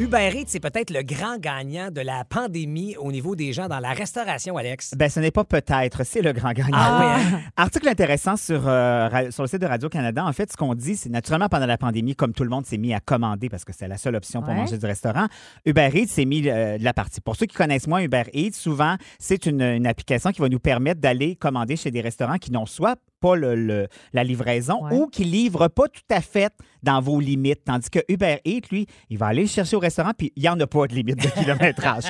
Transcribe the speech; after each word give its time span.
Uber 0.00 0.30
Eats, 0.34 0.44
c'est 0.46 0.60
peut-être 0.60 0.88
le 0.90 1.02
grand 1.02 1.36
gagnant 1.38 1.90
de 1.90 2.00
la 2.00 2.24
pandémie 2.24 2.96
au 2.96 3.12
niveau 3.12 3.36
des 3.36 3.52
gens 3.52 3.68
dans 3.68 3.80
la 3.80 3.90
restauration, 3.92 4.56
Alex. 4.56 4.94
Ben, 4.96 5.10
ce 5.10 5.20
n'est 5.20 5.30
pas 5.30 5.44
peut-être, 5.44 6.04
c'est 6.06 6.22
le 6.22 6.32
grand 6.32 6.52
gagnant. 6.52 6.70
Ah 6.72 6.98
oui, 7.18 7.22
hein? 7.34 7.40
Article 7.58 7.86
intéressant 7.86 8.36
sur, 8.38 8.66
euh, 8.66 9.30
sur 9.30 9.42
le 9.42 9.48
site 9.48 9.60
de 9.60 9.66
Radio-Canada. 9.66 10.24
En 10.24 10.32
fait, 10.32 10.50
ce 10.50 10.56
qu'on 10.56 10.74
dit, 10.74 10.96
c'est 10.96 11.10
naturellement 11.10 11.50
pendant 11.50 11.66
la 11.66 11.76
pandémie, 11.76 12.16
comme 12.16 12.32
tout 12.32 12.44
le 12.44 12.48
monde 12.48 12.64
s'est 12.64 12.78
mis 12.78 12.94
à 12.94 13.00
commander 13.00 13.50
parce 13.50 13.66
que 13.66 13.74
c'est 13.74 13.88
la 13.88 13.98
seule 13.98 14.16
option 14.16 14.40
pour 14.40 14.48
Ouais. 14.54 14.56
manger 14.56 14.78
du 14.78 14.86
restaurant, 14.86 15.26
Uber 15.66 15.90
Eats 15.92 16.06
s'est 16.08 16.24
mis 16.24 16.48
euh, 16.48 16.78
de 16.78 16.82
la 16.84 16.94
partie. 16.94 17.20
Pour 17.20 17.36
ceux 17.36 17.44
qui 17.44 17.54
connaissent 17.56 17.86
moins 17.86 18.00
Uber 18.00 18.22
Eats, 18.32 18.54
souvent, 18.54 18.96
c'est 19.18 19.44
une, 19.44 19.60
une 19.60 19.86
application 19.86 20.30
qui 20.32 20.40
va 20.40 20.48
nous 20.48 20.60
permettre 20.60 21.02
d'aller 21.02 21.36
commander 21.36 21.76
chez 21.76 21.90
des 21.90 22.00
restaurants 22.00 22.38
qui 22.38 22.50
n'ont 22.52 22.64
soit 22.64 22.96
pas 23.20 23.36
le- 23.36 23.54
le- 23.54 23.88
la 24.12 24.24
livraison 24.24 24.82
Ouais. 24.84 24.94
ou 24.96 25.06
qui 25.06 25.24
livrent 25.24 25.68
pas 25.68 25.88
tout 25.88 26.00
à 26.10 26.20
fait 26.20 26.52
dans 26.82 27.00
vos 27.00 27.20
limites. 27.20 27.64
Tandis 27.64 27.90
que 27.90 27.98
Uber 28.08 28.38
Eats, 28.44 28.68
lui, 28.70 28.86
il 29.10 29.18
va 29.18 29.26
aller 29.26 29.42
le 29.42 29.48
chercher 29.48 29.76
au 29.76 29.80
restaurant 29.80 30.12
puis 30.16 30.32
il 30.36 30.42
n'y 30.42 30.48
en 30.48 30.58
a 30.58 30.66
pas 30.66 30.86
de 30.86 30.94
limite 30.94 31.16
de 31.22 31.28
kilométrage. 31.28 32.04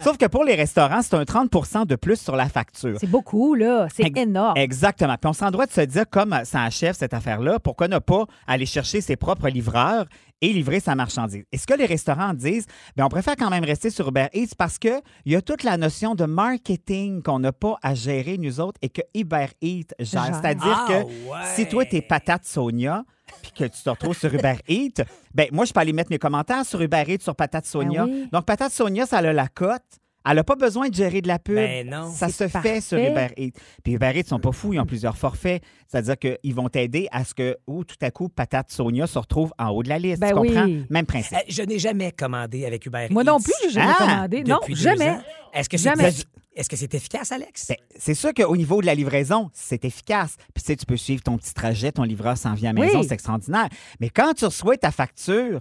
Sauf 0.00 0.16
que 0.18 0.26
pour 0.26 0.44
les 0.44 0.54
restaurants, 0.54 1.00
c'est 1.02 1.14
un 1.14 1.24
30 1.24 1.86
de 1.86 1.96
plus 1.96 2.20
sur 2.20 2.36
la 2.36 2.48
facture. 2.48 2.96
C'est 3.00 3.06
beaucoup, 3.10 3.54
là. 3.54 3.88
C'est 3.94 4.16
énorme. 4.16 4.56
Exactement. 4.56 5.16
Puis 5.20 5.28
on 5.28 5.32
s'en 5.32 5.50
droit 5.50 5.66
de 5.66 5.72
se 5.72 5.80
dire, 5.80 6.04
comme 6.10 6.36
ça 6.44 6.62
achève 6.62 6.94
cette 6.94 7.14
affaire-là, 7.14 7.58
pourquoi 7.58 7.88
ne 7.88 7.98
pas 7.98 8.26
aller 8.46 8.66
chercher 8.66 9.00
ses 9.00 9.16
propres 9.16 9.48
livreurs 9.48 10.06
et 10.40 10.52
livrer 10.52 10.80
sa 10.80 10.94
marchandise? 10.94 11.44
Et 11.52 11.58
ce 11.58 11.66
que 11.66 11.74
les 11.74 11.86
restaurants 11.86 12.34
disent, 12.34 12.66
bien, 12.96 13.06
on 13.06 13.08
préfère 13.08 13.36
quand 13.36 13.50
même 13.50 13.64
rester 13.64 13.90
sur 13.90 14.08
Uber 14.08 14.26
Eats 14.32 14.54
parce 14.56 14.78
qu'il 14.78 15.00
y 15.26 15.36
a 15.36 15.42
toute 15.42 15.62
la 15.62 15.76
notion 15.76 16.14
de 16.14 16.24
marketing 16.24 17.22
qu'on 17.22 17.38
n'a 17.38 17.52
pas 17.52 17.76
à 17.82 17.94
gérer, 17.94 18.38
nous 18.38 18.60
autres, 18.60 18.78
et 18.82 18.88
que 18.88 19.02
Uber 19.14 19.46
Eats 19.62 19.94
gère. 19.98 20.24
Gère. 20.26 20.34
C'est-à-dire 20.36 20.84
Ah, 20.84 20.86
que 20.88 21.04
ouais. 21.04 21.54
si 21.54 21.66
toi, 21.68 21.84
t'es 21.84 22.00
patate 22.02 22.44
Sonia, 22.44 23.04
puis 23.42 23.52
que 23.52 23.64
tu 23.64 23.82
te 23.82 23.90
retrouves 23.90 24.18
sur 24.18 24.32
Uber 24.34 24.56
Eats, 24.68 25.02
ben 25.34 25.48
moi, 25.52 25.64
je 25.64 25.72
peux 25.72 25.80
aller 25.80 25.92
mettre 25.92 26.10
mes 26.10 26.18
commentaires 26.18 26.64
sur 26.66 26.80
Uber 26.80 27.04
Eats 27.08 27.22
sur 27.22 27.34
Patate 27.36 27.66
Sonia. 27.66 28.04
Ben 28.06 28.12
oui. 28.12 28.28
Donc, 28.32 28.44
Patate 28.44 28.72
Sonia, 28.72 29.06
ça 29.06 29.18
a 29.18 29.32
la 29.32 29.48
cote. 29.48 29.82
Elle 30.28 30.36
n'a 30.36 30.44
pas 30.44 30.54
besoin 30.56 30.88
de 30.88 30.94
gérer 30.94 31.20
de 31.22 31.28
la 31.28 31.38
pub. 31.38 31.54
Ben 31.56 31.88
non. 31.88 32.10
Ça 32.12 32.28
se 32.28 32.34
C'est 32.34 32.48
fait 32.48 32.80
sur. 32.80 32.98
Uber 32.98 33.28
Eats. 33.38 33.52
Puis 33.82 33.94
Uber 33.94 34.12
Eats, 34.14 34.28
sont 34.28 34.38
pas 34.38 34.52
fous, 34.52 34.72
ils 34.74 34.78
ont 34.80 34.84
plusieurs 34.86 35.16
forfaits. 35.16 35.62
C'est-à-dire 35.88 36.18
qu'ils 36.18 36.54
vont 36.54 36.68
t'aider 36.68 37.08
à 37.10 37.24
ce 37.24 37.32
que, 37.34 37.56
ou 37.66 37.84
tout 37.84 37.96
à 38.02 38.10
coup, 38.10 38.28
Patate 38.28 38.70
Sonia 38.70 39.06
se 39.06 39.18
retrouve 39.18 39.52
en 39.58 39.68
haut 39.70 39.82
de 39.82 39.88
la 39.88 39.98
liste. 39.98 40.20
Ben 40.20 40.28
tu 40.28 40.34
comprends? 40.34 40.64
oui. 40.64 40.84
Même 40.90 41.06
principe. 41.06 41.36
Euh, 41.38 41.40
je 41.48 41.62
n'ai 41.62 41.78
jamais 41.78 42.12
commandé 42.12 42.66
avec 42.66 42.84
Uber 42.86 43.06
Eats. 43.08 43.12
Moi 43.12 43.24
non 43.24 43.40
plus, 43.40 43.52
j'ai 43.64 43.70
jamais 43.70 43.92
Ah, 43.98 44.04
commandé. 44.04 44.44
Non, 44.44 44.58
jamais. 44.68 45.18
Est-ce 45.54 45.68
que 45.68 45.76
c'est 45.78 45.90
Jamais. 45.90 46.12
Est-ce 46.56 46.68
que 46.68 46.76
c'est 46.76 46.92
efficace, 46.94 47.30
Alex? 47.32 47.68
Ben, 47.68 47.76
c'est 47.96 48.12
sûr 48.14 48.34
qu'au 48.34 48.56
niveau 48.56 48.80
de 48.82 48.86
la 48.86 48.94
livraison, 48.94 49.48
c'est 49.54 49.84
efficace. 49.84 50.36
Puis 50.52 50.62
tu 50.62 50.66
sais, 50.66 50.76
tu 50.76 50.84
peux 50.84 50.96
suivre 50.96 51.22
ton 51.22 51.38
petit 51.38 51.54
trajet, 51.54 51.92
ton 51.92 52.02
livreur 52.02 52.36
s'en 52.36 52.54
vient 52.54 52.70
à 52.70 52.72
la 52.72 52.80
Oui. 52.80 52.86
maison, 52.88 53.02
c'est 53.04 53.14
extraordinaire. 53.14 53.68
Mais 54.00 54.10
quand 54.10 54.34
tu 54.34 54.44
reçois 54.44 54.76
ta 54.76 54.90
facture, 54.90 55.60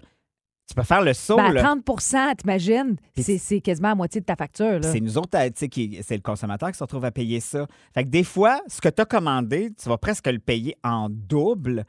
tu 0.69 0.75
peux 0.75 0.83
faire 0.83 1.01
le 1.01 1.13
saut. 1.13 1.35
Ben, 1.35 1.51
là. 1.51 1.63
30% 1.75 2.35
t'imagines? 2.35 2.95
C'est 3.17 3.39
c'est 3.39 3.59
quasiment 3.59 3.89
la 3.89 3.95
moitié 3.95 4.21
de 4.21 4.25
ta 4.25 4.35
facture. 4.35 4.79
Là. 4.79 4.83
C'est 4.83 4.99
nous 4.99 5.17
autres, 5.17 5.35
euh, 5.35 5.49
c'est 5.55 6.15
le 6.15 6.21
consommateur 6.21 6.71
qui 6.71 6.77
se 6.77 6.83
retrouve 6.83 7.05
à 7.05 7.11
payer 7.11 7.39
ça. 7.39 7.65
Fait 7.93 8.03
que 8.03 8.09
des 8.09 8.23
fois, 8.23 8.61
ce 8.67 8.79
que 8.79 8.89
tu 8.89 9.01
as 9.01 9.05
commandé, 9.05 9.71
tu 9.81 9.89
vas 9.89 9.97
presque 9.97 10.27
le 10.27 10.37
payer 10.37 10.75
en 10.83 11.09
double. 11.09 11.85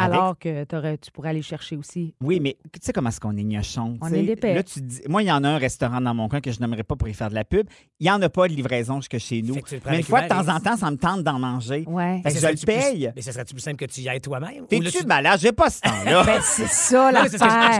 Avec- 0.00 0.18
Alors 0.18 0.38
que 0.38 0.96
tu 0.96 1.10
pourrais 1.10 1.30
aller 1.30 1.42
chercher 1.42 1.76
aussi. 1.76 2.14
Oui, 2.20 2.40
mais 2.40 2.56
tu 2.72 2.80
sais 2.82 2.92
comment 2.92 3.08
est-ce 3.10 3.20
qu'on 3.20 3.36
est 3.36 3.44
gnochon? 3.44 3.98
On 4.00 4.12
est 4.12 4.24
épais. 4.24 4.54
Là, 4.54 4.62
tu 4.62 4.80
dis, 4.80 5.00
moi, 5.08 5.22
il 5.22 5.26
y 5.26 5.32
en 5.32 5.42
a 5.44 5.48
un 5.48 5.58
restaurant 5.58 6.00
dans 6.00 6.14
mon 6.14 6.28
coin 6.28 6.40
que 6.40 6.50
je 6.52 6.60
n'aimerais 6.60 6.82
pas 6.84 6.96
pour 6.96 7.08
y 7.08 7.14
faire 7.14 7.30
de 7.30 7.34
la 7.34 7.44
pub. 7.44 7.66
Il 7.98 8.04
n'y 8.04 8.10
en 8.10 8.20
a 8.22 8.28
pas 8.28 8.48
de 8.48 8.54
livraison 8.54 8.96
jusque 9.00 9.18
chez 9.18 9.42
nous. 9.42 9.54
Mais 9.86 9.98
une 9.98 10.02
fois 10.02 10.22
de 10.22 10.28
temps 10.28 10.48
en 10.48 10.60
temps, 10.60 10.76
ça 10.76 10.90
me 10.90 10.96
tente 10.96 11.22
d'en 11.22 11.38
manger. 11.38 11.84
Ouais. 11.86 12.20
Fait 12.22 12.30
que 12.30 12.34
Ce 12.36 12.40
je 12.40 12.46
le 12.46 12.54
plus- 12.54 12.64
paye. 12.66 13.12
Mais 13.14 13.22
ce 13.22 13.32
serait-tu 13.32 13.54
plus 13.54 13.60
simple 13.62 13.76
que 13.76 13.84
tu 13.90 14.00
y 14.00 14.08
ailles 14.08 14.20
toi-même? 14.20 14.66
T'es-tu 14.66 14.90
tu- 14.90 15.06
malade? 15.06 15.38
J'ai 15.40 15.52
pas 15.52 15.70
ce 15.70 15.80
temps-là. 15.80 16.24
Ben, 16.26 16.40
c'est 16.42 16.66
ça 16.66 17.10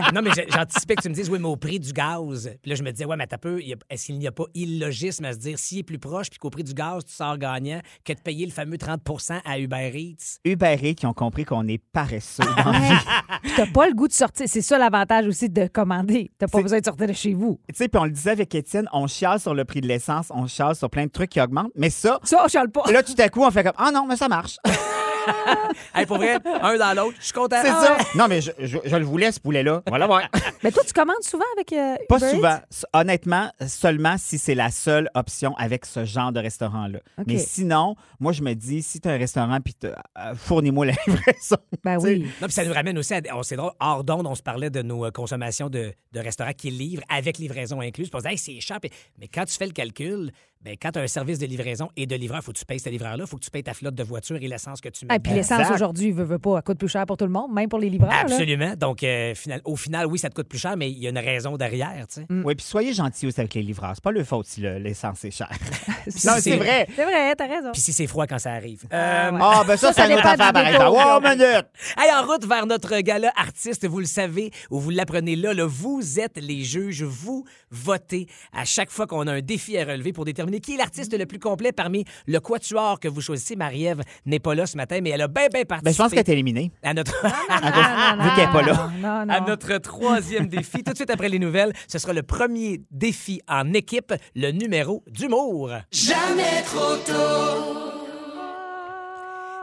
je- 0.09 0.15
non, 0.15 0.23
mais 0.23 0.31
j'anticipais 0.49 0.94
que 0.97 1.03
tu 1.03 1.09
me 1.09 1.15
dises, 1.15 1.28
oui, 1.31 1.39
mais 1.39 1.49
au 1.49 1.56
prix 1.56 1.78
du 1.81 1.93
gaz. 1.93 2.50
Puis 2.62 2.71
là, 2.71 2.75
je 2.75 2.83
me 2.83 2.91
disais, 2.91 3.05
ouais, 3.05 3.17
mais 3.17 3.27
t'as 3.27 3.39
peu, 3.39 3.61
est-ce 3.89 4.06
qu'il 4.06 4.19
n'y 4.19 4.27
a 4.27 4.33
pas 4.33 4.44
illogisme 4.55 5.25
à 5.25 5.33
se 5.33 5.39
dire, 5.39 5.59
s'il 5.59 5.78
est 5.78 5.83
plus 5.83 5.99
proche, 5.99 6.31
puis 6.31 6.39
qu'au 6.39 6.50
prix 6.50 6.65
du 6.65 6.75
gaz, 6.75 7.05
tu 7.05 7.12
sors 7.12 7.37
gagnant, 7.39 7.81
que 8.05 8.12
de 8.12 8.21
payer 8.21 8.44
le 8.47 8.53
fameux 8.53 8.77
30% 8.77 9.41
à 9.44 9.59
Uber 9.59 9.91
Eats? 9.94 10.39
Uber 10.44 10.77
Eats 10.83 10.94
qui 10.94 11.06
ont 11.06 11.12
compris 11.12 11.44
qu'on 11.44 11.67
est 11.69 11.78
paresseux 12.10 12.43
dans 12.65 12.72
la 12.72 12.78
vie. 12.78 12.94
Puis 13.43 13.53
t'as 13.56 13.66
pas 13.66 13.88
le 13.88 13.94
goût 13.94 14.09
de 14.09 14.12
sortir. 14.12 14.47
C'est 14.48 14.60
ça 14.62 14.78
l'avantage 14.78 15.26
aussi 15.26 15.48
de 15.48 15.66
commander. 15.66 16.31
T'as 16.38 16.47
pas 16.47 16.59
C'est- 16.59 16.62
besoin 16.62 16.81
de 16.81 16.84
sortir 16.84 17.06
de 17.06 17.12
chez 17.12 17.34
vous. 17.34 17.59
Tu 17.69 17.75
sais, 17.76 17.88
puis 17.88 18.00
on 18.00 18.04
le 18.04 18.10
disait 18.10 18.31
avec 18.31 18.54
Étienne, 18.54 18.88
on 18.93 19.06
chiale 19.06 19.41
sur 19.41 19.54
le 19.54 19.65
prix 19.65 19.81
de 19.81 19.87
l'essence, 19.88 20.26
on 20.31 20.47
chiale 20.47 20.75
sur 20.75 20.91
plein 20.91 21.06
de 21.06 21.10
trucs 21.10 21.31
qui 21.31 21.41
augmentent. 21.41 21.72
Mais 21.76 21.91
ça, 21.91 22.19
Ça, 22.25 22.44
je 22.53 22.59
le 22.59 22.69
pas. 22.69 22.91
là, 22.91 23.03
tout 23.03 23.15
à 23.19 23.28
coup, 23.28 23.43
on 23.44 23.50
fait 23.50 23.62
comme 23.65 23.72
Ah 23.78 23.91
non, 23.93 24.06
mais 24.06 24.16
ça 24.16 24.28
marche. 24.28 24.56
Hey, 25.94 26.06
pour 26.06 26.16
vrai, 26.19 26.38
un 26.62 26.76
dans 26.78 26.94
l'autre, 26.97 27.16
je 27.19 27.25
suis 27.25 27.32
content. 27.32 27.56
C'est 27.62 27.69
Ah 27.70 27.81
ça. 27.84 27.97
ouais. 27.97 28.04
Non, 28.14 28.26
mais 28.28 28.41
je, 28.41 28.50
je- 28.58 28.78
je 28.84 28.97
le 28.97 29.04
voulais, 29.04 29.32
ce 29.32 29.41
poulet-là. 29.41 29.82
Voilà, 29.88 30.08
ouais. 30.08 30.22
Mais 30.62 30.70
toi, 30.70 30.82
tu 30.86 30.92
commandes 30.92 31.22
souvent 31.22 31.44
avec 31.56 31.72
euh, 31.72 31.97
Pas 32.08 32.16
Uber 32.19 32.26
Eats? 32.26 32.34
souvent. 32.34 32.58
Honnêtement, 32.92 33.50
seulement 33.66 34.16
si 34.19 34.38
c'est 34.38 34.54
la 34.54 34.70
seule 34.70 35.08
option 35.14 35.54
avec 35.56 35.86
ce 35.86 36.04
genre 36.04 36.32
de 36.32 36.41
restaurant-là. 36.41 36.98
Mais 37.26 37.38
sinon, 37.38 37.97
moi, 38.19 38.32
je 38.32 38.42
me 38.42 38.54
dis, 38.54 38.82
si 38.82 39.00
tu 39.00 39.08
as 39.08 39.12
un 39.12 39.19
restaurant, 39.19 39.58
puis 39.60 39.75
euh, 39.84 39.94
fournis-moi 40.36 40.86
la 40.86 40.92
livraison. 41.06 41.56
Ben 41.84 41.98
oui. 42.00 42.22
Non, 42.41 42.47
puis 42.47 42.52
ça 42.52 42.64
nous 42.64 42.72
ramène 42.75 42.98
aussi 42.98 43.14
à. 43.14 43.20
On, 43.34 43.42
c'est 43.42 43.56
drôle, 43.56 43.72
hors 43.81 44.04
d'onde, 44.04 44.26
on 44.26 44.34
se 44.34 44.42
parlait 44.42 44.70
de 44.70 44.82
nos 44.82 45.06
euh, 45.06 45.10
consommations 45.10 45.69
de, 45.70 45.92
de 46.12 46.20
restaurants 46.20 46.52
qui 46.52 46.70
livrent 46.70 47.02
avec 47.08 47.38
livraison 47.38 47.81
incluse. 47.81 48.08
Puis 48.10 48.16
on 48.16 48.20
se 48.20 48.25
dit, 48.25 48.32
hey, 48.32 48.38
c'est 48.38 48.60
cher. 48.60 48.78
Mais 49.19 49.28
quand 49.28 49.44
tu 49.44 49.54
fais 49.54 49.66
le 49.66 49.72
calcul, 49.72 50.31
ben, 50.62 50.76
quand 50.81 50.93
tu 50.93 50.98
as 50.98 51.03
un 51.03 51.06
service 51.06 51.38
de 51.38 51.47
livraison 51.47 51.88
et 51.97 52.06
de 52.06 52.15
livreur, 52.16 52.41
il 52.41 52.44
faut 52.44 52.53
que 52.53 52.59
tu 52.59 52.65
payes 52.66 52.78
ce 52.81 52.88
livreur-là, 52.91 53.25
il 53.25 53.28
faut 53.28 53.37
que 53.38 53.44
tu 53.44 53.50
payes 53.50 53.62
ta 53.62 53.72
flotte 53.75 53.94
de 53.94 54.03
voiture 54.03 54.37
et 54.37 54.47
l'essence 54.48 54.81
que 54.81 54.88
tu 54.91 55.06
mets. 55.06 55.16
Et 55.16 55.19
puis 55.19 55.32
l'essence 55.32 55.71
aujourd'hui, 55.71 56.12
veut, 56.12 56.25
veut 56.25 56.38
pas, 56.38 56.56
elle 56.59 56.62
coûte 56.62 56.78
plus 56.78 56.88
cher 56.88 57.06
pour 57.06 57.16
tout 57.16 57.25
le 57.25 57.31
monde, 57.31 57.53
même 57.53 57.69
pour 57.69 57.78
les 57.78 57.88
livreurs. 57.88 58.10
là. 58.10 58.21
Absolument. 58.21 58.75
Donc, 58.76 59.03
euh, 59.03 59.34
final- 59.34 59.62
au 59.65 59.76
final, 59.76 60.06
oui, 60.06 60.19
ça 60.19 60.28
te 60.28 60.34
coûte 60.34 60.49
plus 60.49 60.59
cher, 60.59 60.76
mais 60.76 60.91
il 60.91 60.99
y 60.99 61.06
a 61.06 61.10
une 61.10 61.19
raison 61.19 61.56
derrière. 61.56 62.06
tu 62.09 62.20
sais. 62.20 62.26
Oui, 62.28 62.54
puis 62.54 62.66
soyez 62.66 62.93
gentils 62.93 63.26
aussi 63.26 63.41
avec 63.41 63.54
les 63.54 63.62
livreurs. 63.62 63.93
C'est 63.94 64.04
pas 64.04 64.12
leur 64.12 64.26
faute 64.26 64.47
si 64.47 64.60
le- 64.60 64.78
l'essence 64.78 65.25
est 65.25 65.31
chère. 65.31 65.49
Non, 66.25 66.32
c'est- 66.41 66.56
vrai. 66.56 66.87
C'est 66.94 67.04
vrai, 67.04 67.34
t'as 67.37 67.47
raison. 67.47 67.72
Puis 67.72 67.81
si 67.82 67.93
c'est 67.93 68.06
froid 68.06 68.26
quand 68.26 68.38
ça 68.38 68.53
arrive. 68.53 68.84
Ah, 68.91 69.28
Euh, 69.28 69.32
ouais. 69.32 69.38
Ah, 69.43 69.65
ben 69.66 69.76
ça, 69.76 69.93
Ça, 69.93 70.03
c'est 70.04 70.10
une 70.12 70.19
autre 70.19 70.26
affaire, 70.26 70.53
par 70.53 70.66
exemple. 70.66 70.91
Oh, 70.93 71.19
on- 71.19 71.20
minute! 71.20 71.66
Hey, 71.97 72.10
en 72.12 72.26
route 72.26 72.44
vers 72.47 72.66
notre 72.66 72.99
gala 73.00 73.32
artiste, 73.37 73.87
vous 73.87 74.00
le 74.00 74.06
savez 74.06 74.50
ou 74.70 74.78
vous 74.81 74.91
l'apprenez 74.91 75.37
là, 75.37 75.54
là, 75.54 75.66
vous 75.66 76.19
êtes 76.20 76.37
les 76.38 76.65
juges, 76.65 77.03
vous 77.03 77.44
votez 77.70 78.26
à 78.53 78.65
chaque 78.65 78.91
fois 78.91 79.06
qu'on 79.06 79.26
a 79.26 79.32
un 79.32 79.41
défi 79.41 79.78
à 79.78 79.84
relever 79.84 80.12
pour 80.12 80.25
déterminer 80.25 80.50
qui 80.59 80.75
est 80.75 80.77
l'artiste 80.77 81.16
le 81.16 81.27
plus 81.27 81.38
complet 81.38 81.72
parmi 81.72 82.05
le 82.27 82.41
quatuor 82.41 82.99
que 82.99 83.09
vous 83.09 83.21
choisissez? 83.21 83.55
Marie-Ève 83.56 84.00
n'est 84.27 84.41
pas 84.41 84.55
là 84.55 84.66
ce 84.66 84.77
matin, 84.77 85.00
mais 85.03 85.11
elle 85.11 85.22
a 85.22 85.28
bien, 85.28 85.47
bien 85.53 85.65
participé 85.65 85.84
Ben, 85.84 85.93
je 85.93 85.99
pense 85.99 86.11
qu'elle 86.11 86.19
est 86.21 86.28
éliminée. 86.33 86.72
à 86.83 86.94
notre... 86.94 87.15
Vu 87.22 88.28
qu'elle 88.37 88.47
n'est 88.47 88.53
pas 88.53 88.62
là. 88.62 88.91
Non, 89.00 89.27
non. 89.27 89.33
À 89.34 89.41
notre 89.41 89.77
troisième 89.78 90.49
défi, 90.49 90.83
tout 90.83 90.93
de 90.93 90.97
suite 90.97 91.11
après 91.11 91.28
les 91.28 91.38
nouvelles, 91.38 91.72
ce 91.88 91.99
sera 91.99 92.12
le 92.12 92.22
premier 92.22 92.83
défi 92.91 93.41
en 93.49 93.72
équipe, 93.72 94.12
le 94.34 94.50
numéro 94.50 95.03
d'humour. 95.06 95.71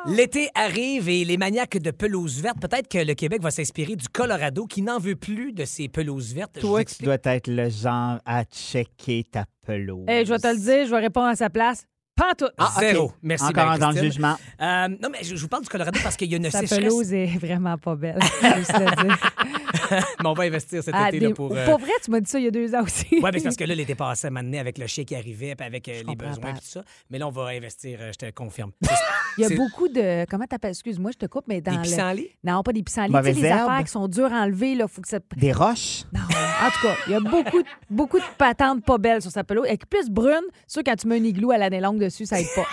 L'été 0.07 0.49
arrive 0.55 1.09
et 1.09 1.25
les 1.25 1.37
maniaques 1.37 1.77
de 1.77 1.91
pelouse 1.91 2.41
verte, 2.41 2.59
peut-être 2.61 2.87
que 2.87 2.97
le 2.99 3.13
Québec 3.13 3.41
va 3.41 3.51
s'inspirer 3.51 3.95
du 3.95 4.07
Colorado 4.07 4.65
qui 4.65 4.81
n'en 4.81 4.99
veut 4.99 5.15
plus 5.15 5.51
de 5.51 5.65
ses 5.65 5.89
pelouses 5.89 6.33
vertes. 6.33 6.59
Toi, 6.59 6.85
tu 6.85 7.03
dois 7.03 7.17
être 7.23 7.47
le 7.49 7.69
genre 7.69 8.19
à 8.25 8.43
checker 8.45 9.25
ta 9.29 9.45
pelouse. 9.65 10.05
Hey, 10.07 10.25
je 10.25 10.33
vais 10.33 10.39
te 10.39 10.47
le 10.47 10.59
dire, 10.59 10.85
je 10.85 10.91
vais 10.91 10.99
répondre 11.01 11.27
à 11.27 11.35
sa 11.35 11.49
place. 11.49 11.83
Pas 12.15 12.33
tout. 12.35 12.47
Ah, 12.57 12.71
ok. 12.75 12.79
Zéro. 12.81 13.11
Merci, 13.21 13.45
Encore 13.45 13.77
dans 13.77 13.91
le 13.91 14.01
jugement. 14.01 14.35
Euh, 14.59 14.87
non, 14.87 15.09
mais 15.11 15.19
je, 15.23 15.35
je 15.35 15.41
vous 15.41 15.47
parle 15.47 15.61
du 15.63 15.69
Colorado 15.69 15.99
parce 16.01 16.15
qu'il 16.17 16.31
y 16.31 16.33
a 16.33 16.37
une 16.37 16.49
Sa 16.49 16.61
sécheresse. 16.61 16.83
pelouse 16.85 17.13
est 17.13 17.37
vraiment 17.37 17.77
pas 17.77 17.95
belle. 17.95 18.17
je 18.41 18.47
vais 18.47 18.55
juste 18.57 18.73
le 18.73 19.03
dire. 19.07 19.33
Mais 19.91 20.25
on 20.25 20.33
va 20.33 20.43
investir 20.43 20.83
cet 20.83 20.93
Ah, 20.97 21.09
été 21.09 21.19
des- 21.19 21.27
là, 21.29 21.33
pour. 21.33 21.51
euh, 21.55 21.65
Pour 21.65 21.79
vrai, 21.79 21.91
tu 22.03 22.11
m'as 22.11 22.19
dit 22.19 22.29
ça 22.29 22.39
il 22.39 22.45
y 22.45 22.47
a 22.47 22.51
deux 22.51 22.73
ans 22.75 22.83
aussi. 22.83 23.05
Oui, 23.11 23.19
mais 23.23 23.41
parce 23.41 23.55
que 23.55 23.63
là, 23.63 23.75
l'été 23.75 23.95
passé, 23.95 24.29
maintenant, 24.29 24.59
avec 24.59 24.77
le 24.77 24.87
chien 24.87 25.03
qui 25.03 25.15
arrivait, 25.15 25.55
puis 25.55 25.65
avec 25.65 25.87
euh, 25.87 26.03
les 26.07 26.15
besoins 26.15 26.35
pas. 26.41 26.49
et 26.49 26.53
tout 26.53 26.59
ça. 26.63 26.83
Mais 27.09 27.17
là, 27.19 27.27
on 27.27 27.31
va 27.31 27.47
investir, 27.47 27.99
euh, 28.01 28.11
je 28.13 28.17
te 28.27 28.31
confirme. 28.31 28.71
Il 29.37 29.43
y 29.43 29.45
a 29.45 29.55
beaucoup 29.55 29.87
de. 29.87 30.25
Comment 30.29 30.45
t'appelles? 30.45 30.71
Excuse-moi, 30.71 31.11
je 31.11 31.17
te 31.17 31.25
coupe, 31.27 31.45
mais 31.47 31.61
dans. 31.61 31.71
Des 31.71 31.77
le- 31.77 31.83
pissenlits? 31.83 32.29
Non, 32.43 32.63
pas 32.63 32.73
des 32.73 32.81
pissenlits. 32.83 33.13
Tu 33.13 33.23
sais, 33.23 33.33
les 33.33 33.45
affaires 33.47 33.83
qui 33.83 33.91
sont 33.91 34.07
dures 34.07 34.33
à 34.33 34.41
enlever, 34.43 34.73
là, 34.75 34.87
faut 34.87 35.01
que 35.01 35.07
ça. 35.07 35.19
Des 35.35 35.51
roches? 35.51 36.03
Non, 36.13 36.21
en 36.21 36.71
tout 36.71 36.81
cas, 36.87 36.95
il 37.05 37.11
y 37.13 37.15
a 37.15 37.19
beaucoup, 37.19 37.61
de- 37.61 37.67
beaucoup 37.89 38.17
de 38.19 38.25
patentes 38.37 38.83
pas 38.83 38.97
belles 38.97 39.21
sur 39.21 39.29
sa 39.31 39.43
pelouse. 39.43 39.65
Avec 39.67 39.87
plus 39.89 40.09
brune, 40.09 40.41
sûr, 40.67 40.81
quand 40.83 40.95
tu 40.95 41.07
mets 41.07 41.17
un 41.19 41.23
igloo 41.23 41.51
à 41.51 41.57
l'année 41.59 41.79
longue 41.81 41.99
dessus, 41.99 42.25
ça 42.25 42.39
aide 42.39 42.47
pas. 42.55 42.65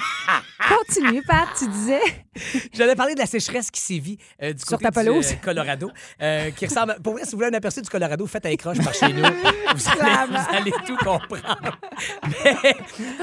Continue, 0.86 1.22
Pat, 1.22 1.48
tu 1.58 1.69
disais. 1.69 2.00
J'allais 2.72 2.96
parler 2.96 3.14
de 3.14 3.20
la 3.20 3.26
sécheresse 3.26 3.70
qui 3.70 3.81
sévit 3.81 4.19
euh, 4.42 4.52
du 4.52 4.58
Sur 4.58 4.78
côté 4.78 4.90
ta 4.90 5.02
du, 5.04 5.08
euh, 5.08 5.22
Colorado, 5.42 5.90
euh, 6.20 6.50
qui 6.50 6.66
ressemble 6.66 6.96
pour 7.02 7.12
vrai, 7.12 7.25
si 7.25 7.31
vous 7.31 7.36
voulez 7.38 7.48
un 7.48 7.54
aperçu 7.56 7.81
du 7.81 7.88
Colorado, 7.88 8.26
faites 8.26 8.46
un 8.46 8.56
croche 8.56 8.78
par 8.82 8.92
chez 8.92 9.12
nous. 9.12 9.22
Vous 9.75 9.88
allez, 9.88 10.31
vous 10.31 10.56
allez 10.56 10.72
tout 10.86 10.96
comprendre. 10.98 11.78
Mais, 12.44 12.75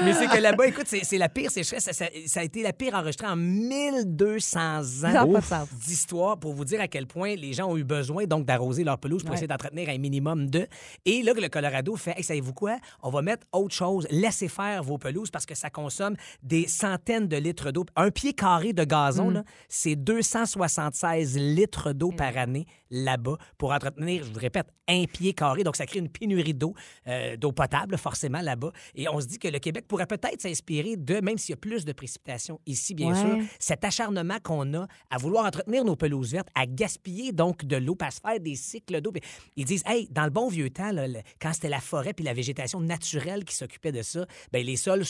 mais 0.02 0.12
c'est 0.12 0.26
que 0.28 0.36
là-bas, 0.38 0.66
écoute, 0.66 0.86
c'est 0.86 1.16
la 1.18 1.28
pire 1.30 1.50
sécheresse. 1.50 1.84
Ça, 1.84 1.92
ça- 1.94 2.08
ça 2.26 2.40
a 2.40 2.42
été 2.42 2.62
la 2.62 2.72
pire 2.74 2.94
enregistrée 2.94 3.26
en 3.26 3.36
1200 3.36 4.82
Ça 4.82 5.08
a 5.20 5.24
ans 5.24 5.68
d'histoire 5.86 6.38
pour 6.38 6.52
vous 6.52 6.64
dire 6.66 6.80
à 6.80 6.88
quel 6.88 7.06
point 7.06 7.34
les 7.36 7.52
gens 7.54 7.70
ont 7.70 7.76
eu 7.78 7.84
besoin 7.84 8.24
donc 8.24 8.44
d'arroser 8.44 8.84
leur 8.84 8.98
pelouse 8.98 9.22
pour 9.22 9.30
Ouais. 9.30 9.36
essayer 9.36 9.48
d'entretenir 9.48 9.88
un 9.88 9.96
minimum 9.98 10.50
de. 10.50 10.66
Et 11.06 11.22
là, 11.22 11.32
le 11.34 11.48
Colorado 11.48 11.96
fait, 11.96 12.14
hey, 12.18 12.22
savez-vous 12.24 12.52
quoi? 12.52 12.76
On 13.02 13.10
va 13.10 13.22
mettre 13.22 13.46
autre 13.52 13.74
chose. 13.74 14.06
Laissez 14.10 14.48
faire 14.48 14.82
vos 14.82 14.98
pelouses 14.98 15.30
parce 15.30 15.46
que 15.46 15.54
ça 15.54 15.70
consomme 15.70 16.16
des 16.42 16.66
centaines 16.68 17.28
de 17.28 17.36
litres 17.36 17.51
d'eau. 17.52 17.84
Un 17.96 18.10
pied 18.10 18.32
carré 18.32 18.72
de 18.72 18.84
gazon, 18.84 19.30
Mm. 19.30 19.44
c'est 19.68 19.96
276 19.96 21.36
litres 21.36 21.92
d'eau 21.92 22.12
par 22.12 22.36
année 22.36 22.66
là-bas 22.92 23.36
pour 23.58 23.72
entretenir, 23.72 24.22
je 24.22 24.30
vous 24.32 24.38
répète, 24.38 24.68
un 24.86 25.04
pied 25.06 25.32
carré. 25.32 25.64
Donc, 25.64 25.74
ça 25.76 25.86
crée 25.86 25.98
une 25.98 26.08
pénurie 26.10 26.54
d'eau, 26.54 26.74
euh, 27.08 27.36
d'eau 27.36 27.50
potable, 27.50 27.96
forcément, 27.98 28.40
là-bas. 28.40 28.70
Et 28.94 29.08
on 29.08 29.20
se 29.20 29.26
dit 29.26 29.38
que 29.38 29.48
le 29.48 29.58
Québec 29.58 29.86
pourrait 29.88 30.06
peut-être 30.06 30.40
s'inspirer 30.40 30.96
de, 30.96 31.20
même 31.20 31.38
s'il 31.38 31.52
y 31.52 31.54
a 31.54 31.56
plus 31.56 31.84
de 31.84 31.92
précipitations 31.92 32.60
ici, 32.66 32.94
bien 32.94 33.08
Ouais. 33.08 33.14
sûr, 33.14 33.38
cet 33.58 33.84
acharnement 33.84 34.36
qu'on 34.42 34.74
a 34.74 34.86
à 35.10 35.18
vouloir 35.18 35.46
entretenir 35.46 35.84
nos 35.84 35.96
pelouses 35.96 36.32
vertes, 36.32 36.48
à 36.54 36.66
gaspiller 36.66 37.32
donc 37.32 37.64
de 37.64 37.76
l'eau, 37.76 37.96
à 38.00 38.10
se 38.10 38.20
faire 38.20 38.38
des 38.38 38.54
cycles 38.54 39.00
d'eau. 39.00 39.12
Ils 39.56 39.64
disent, 39.64 39.82
hey, 39.86 40.06
dans 40.10 40.24
le 40.24 40.30
bon 40.30 40.48
vieux 40.48 40.68
temps, 40.70 40.92
là, 40.92 41.06
quand 41.40 41.52
c'était 41.54 41.68
la 41.70 41.80
forêt 41.80 42.12
puis 42.12 42.24
la 42.24 42.34
végétation 42.34 42.80
naturelle 42.80 43.44
qui 43.44 43.54
s'occupait 43.54 43.92
de 43.92 44.02
ça, 44.02 44.26
ben 44.52 44.64
les 44.64 44.76
sols 44.76 45.04